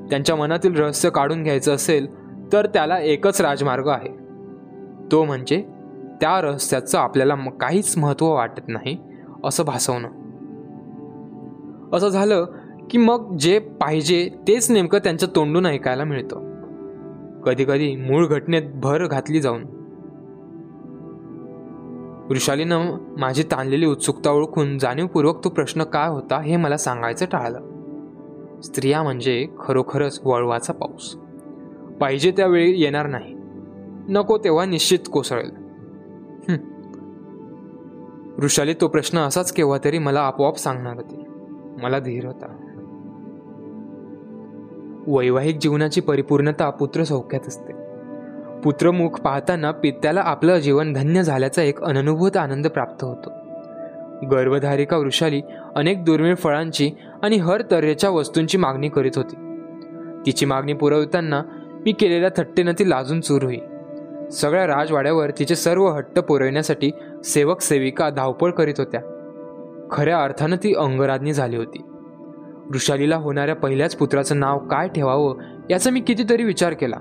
त्यांच्या 0.10 0.36
मनातील 0.36 0.76
रहस्य 0.76 1.10
काढून 1.10 1.44
घ्यायचं 1.44 1.76
असेल 1.76 2.08
तर 2.54 2.66
त्याला 2.66 3.00
एकच 3.00 3.42
राजमार्ग 3.42 3.88
आहे. 3.88 4.10
तो 5.12 5.24
म्हणजे 5.24 5.62
त्या 6.22 6.42
रहस्याचं 6.42 6.98
आपल्याला 6.98 7.36
काहीच 7.36 7.98
महत्त्व 7.98 8.28
वाटत 8.28 8.62
नाही 8.68 8.98
असं 9.44 9.66
भासवणं. 9.66 10.10
असं 11.94 12.10
झालं 12.10 12.46
की 12.90 12.98
मग 12.98 13.38
जे 13.38 13.60
पाहिजे 13.60 14.30
तेच 14.48 14.72
नेमकं 14.72 15.00
त्यांच्या 15.00 15.30
तोंडून 15.36 15.66
ऐकायला 15.66 16.04
मिळतं. 16.04 16.56
कधीकधी 17.42 17.96
मूळ 17.96 18.28
घटनेत 18.28 18.62
भर 18.76 19.08
घातली 19.08 19.42
जाऊन. 19.42 19.64
वृषालीनं 22.30 22.98
माझी 23.20 23.44
ताणलेली 23.44 23.86
उत्सुकता 23.86 24.32
ओळखून 24.32 24.78
जाणीवपूर्वक 24.78 25.44
तो 25.44 25.50
प्रश्न 25.50 25.84
काय 25.84 26.10
होता 26.10 26.42
हे 26.42 26.58
मला 26.58 26.78
सांगायचं 26.78 27.26
टाळलं. 27.26 27.60
स्त्रिया 28.62 29.04
म्हणजे 29.04 29.48
खरोखरच 29.60 30.22
वळवाचा 30.24 30.74
पाऊस. 30.74 31.16
पाहिजे 32.02 32.32
त्यावेळी 32.32 32.82
येणार 32.82 33.08
नाही. 33.08 33.36
नको 34.10 34.38
तेव्हा 34.38 34.66
निश्चित 34.66 35.00
कोसळेल. 35.12 35.52
वृषाली 38.38 38.74
तो 38.74 38.88
प्रश्न 38.88 39.18
असाच 39.18 39.54
केव्हा 39.54 39.78
तरी 39.86 39.98
मला 39.98 40.20
आपोआप 40.20 40.56
सांगणार 40.56 40.96
होती. 40.96 41.24
मला 41.84 42.00
धीर 42.00 42.26
होता. 42.26 42.65
वैवाहिक 45.08 45.58
जीवनाची 45.58 46.02
परिपूर्णता 46.02 46.70
पुत्र 46.70 47.04
सौख्यात 47.04 47.48
असते. 47.48 47.74
पुत्रमुख 48.62 49.10
पाहताना 49.10 49.72
पित्याला 49.72 50.22
आपलं 50.26 50.58
जीवन 50.58 50.94
धन्य 50.94 51.24
झाल्याचा 51.24 51.62
एक 51.62 51.84
अननुभूत 51.84 52.38
आनंद 52.38 52.68
प्राप्त 52.68 53.04
होतो. 53.04 53.30
गर्भधारिका 54.32 54.98
वृषाली 54.98 55.42
अनेक 55.76 56.06
दुर्मिळ 56.06 56.36
फळांची 56.36 56.92
आणि 57.24 57.36
हर 57.36 57.62
तऱ्हेच्या 57.72 58.10
वस्तूंची 58.10 58.58
मागणी 58.58 58.90
करीत 58.90 59.12
होती. 59.16 59.36
तिची 60.26 60.46
मागणी 60.46 60.74
पुरवताना 60.74 61.42
मी 61.86 61.92
केलेल्या 61.92 62.30
थट्टेनं 62.38 62.72
ती 62.80 62.90
लाजून 62.90 63.22
चूर 63.22 63.44
होई. 63.44 63.58
सगळ्या 64.32 64.68
राजवाड्यावर 64.68 65.30
तिचे 65.30 65.56
सर्व 65.56 65.88
हट्ट 65.88 66.20
पुरवण्यासाठी 66.20 66.92
सेवक 67.24 67.62
सेविका 67.62 68.10
धावपळ 68.10 68.52
करीत 68.52 68.74
होत्या. 68.78 69.02
खऱ्या 69.92 70.24
अर्थानं 70.24 70.56
ती 70.56 70.74
अंगराज्ञी 70.74 71.34
झाली 71.34 71.58
होती. 71.58 71.82
वृषालीला 72.70 73.16
होणाऱ्या 73.16 73.56
पहिल्याच 73.56 73.96
पुत्राचं 73.96 74.40
नाव 74.40 74.60
काय 74.60 74.88
ठेवावं 74.88 75.36
याचा 75.70 75.90
मी 75.90 76.00
कितीतरी 76.00 76.44
विचार 76.44 76.74
केला 76.74 76.98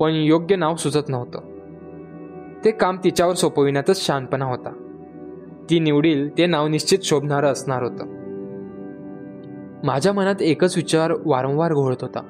पण 0.00 0.10
योग्य 0.10 0.56
नाव 0.56 0.76
सुचत 0.76 1.08
नव्हतं. 1.08 1.40
ते 2.64 2.70
काम 2.70 2.96
तिच्यावर 3.04 3.34
सोपविण्यातच 3.34 4.06
शानपणा 4.06 4.44
होता. 4.44 4.70
ती 5.70 5.78
निवडील 5.78 6.38
ते 6.38 6.46
नाव 6.46 6.68
निश्चित 6.68 6.98
शोभणारं 7.02 7.52
असणार 7.52 7.82
होतं. 7.82 8.04
माझ्या 9.84 10.12
मनात 10.12 10.34
एकच 10.40 10.76
विचार 10.76 11.12
वारंवार 11.26 11.72
घोळत 11.72 11.96
होता. 12.00 12.20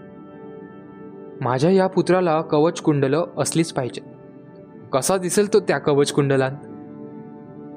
माझ्या 1.41 1.71
या 1.71 1.87
पुत्राला 1.87 2.41
कवच 2.41 2.81
कुंडलं 2.81 3.27
असलीच 3.39 3.73
पाहिजे. 3.73 4.01
कसा 4.93 5.17
दिसेल 5.17 5.53
तो 5.53 5.61
त्या 5.61 5.79
कवच 5.79 6.13
कुंडलात? 6.13 6.53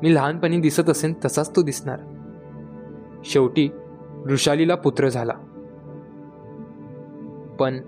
मी 0.04 0.16
लहानपणी 0.16 0.60
दिसत 0.60 0.90
असेन 0.90 1.14
तसाच 1.26 1.56
तो 1.56 1.62
दिसणार. 1.62 2.00
शेवटी 3.26 3.70
वृषालीला 4.26 4.76
पुत्र 4.76 5.10
झाला. 5.10 5.34
पण 7.60 7.80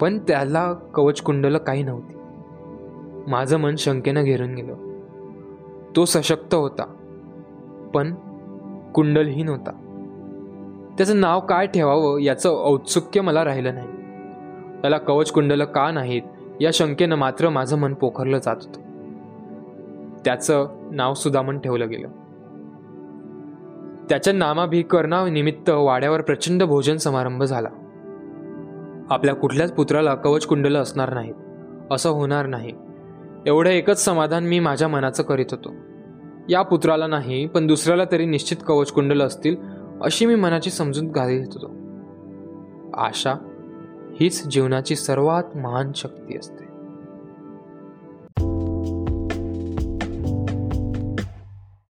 पण 0.00 0.18
त्याला 0.18 0.72
कवच 0.72 1.20
कुंडलं 1.20 1.58
काही 1.58 1.82
नव्हती. 1.82 2.14
माझं 3.30 3.56
मन 3.56 3.74
शंकेनं 3.76 4.24
घेरून 4.24 4.54
गेलं. 4.54 4.74
तो 5.96 6.04
सशक्त 6.04 6.54
होता 6.54 6.84
पण 7.94 8.14
कुंडलहीन 8.94 9.48
होता. 9.48 9.70
त्याचं 10.96 11.20
नाव 11.20 11.40
काय 11.40 11.66
ठेवावं 11.66 12.18
याचं 12.18 12.50
औत्सुक्य 12.50 13.20
मला 13.20 13.44
राहिलं 13.44 13.74
नाही. 13.74 13.88
त्याला 14.80 14.98
कवच 14.98 15.30
कुंडलं 15.30 15.64
का 15.64 15.90
नाहीत 15.90 16.22
या 16.60 16.70
शंकेनं 16.72 17.16
मात्र 17.16 17.48
माझं 17.48 17.78
मन 17.78 17.94
पोखरलं 17.94 18.38
जात 18.38 18.56
होतं. 18.62 18.80
त्याचं 20.24 20.68
नाव 20.90 21.14
सुदामन 21.14 21.58
ठेवलं 21.58 21.88
गेलं. 21.88 22.08
त्याच्या 24.08 24.32
नामाभिकरणानिमित्त 24.32 25.70
वाड्यावर 25.70 26.20
प्रचंड 26.20 26.62
भोजन 26.62 26.96
समारंभ 26.96 27.42
झाला. 27.42 27.68
आपल्या 29.10 29.34
कुठल्याच 29.34 29.72
पुत्राला 29.72 30.14
कवच 30.14 30.46
कुंडलं 30.46 30.82
असणार 30.82 31.14
नाहीत. 31.14 31.34
असं 31.90 32.10
होणार 32.10 32.46
नाही. 32.46 32.72
एवढं 33.46 33.70
एकच 33.70 34.04
समाधान 34.04 34.44
मी 34.44 34.60
माझ्या 34.60 34.88
मनाचं 34.88 35.22
करीत 35.22 35.46
होतो. 35.50 35.72
या 36.48 36.62
पुत्राला 36.62 37.06
नाही 37.06 37.46
पण 37.46 37.66
दुसऱ्याला 37.66 38.04
तरी 38.12 38.26
निश्चित 38.26 38.56
कवच 38.66 38.92
कुंडलं 38.92 39.26
असतील 39.26 39.56
अशी 40.02 40.26
मी 40.26 40.34
मनाची 40.34 40.70
समजूत 40.70 41.10
घालीत 41.10 41.46
होतो. 41.52 41.66
आशा 42.94 43.34
हीच 44.20 44.48
जीवनाची 44.48 44.96
सर्वात 44.96 45.56
महान 45.56 45.92
शक्ती 45.94 46.38
असते. 46.38 46.65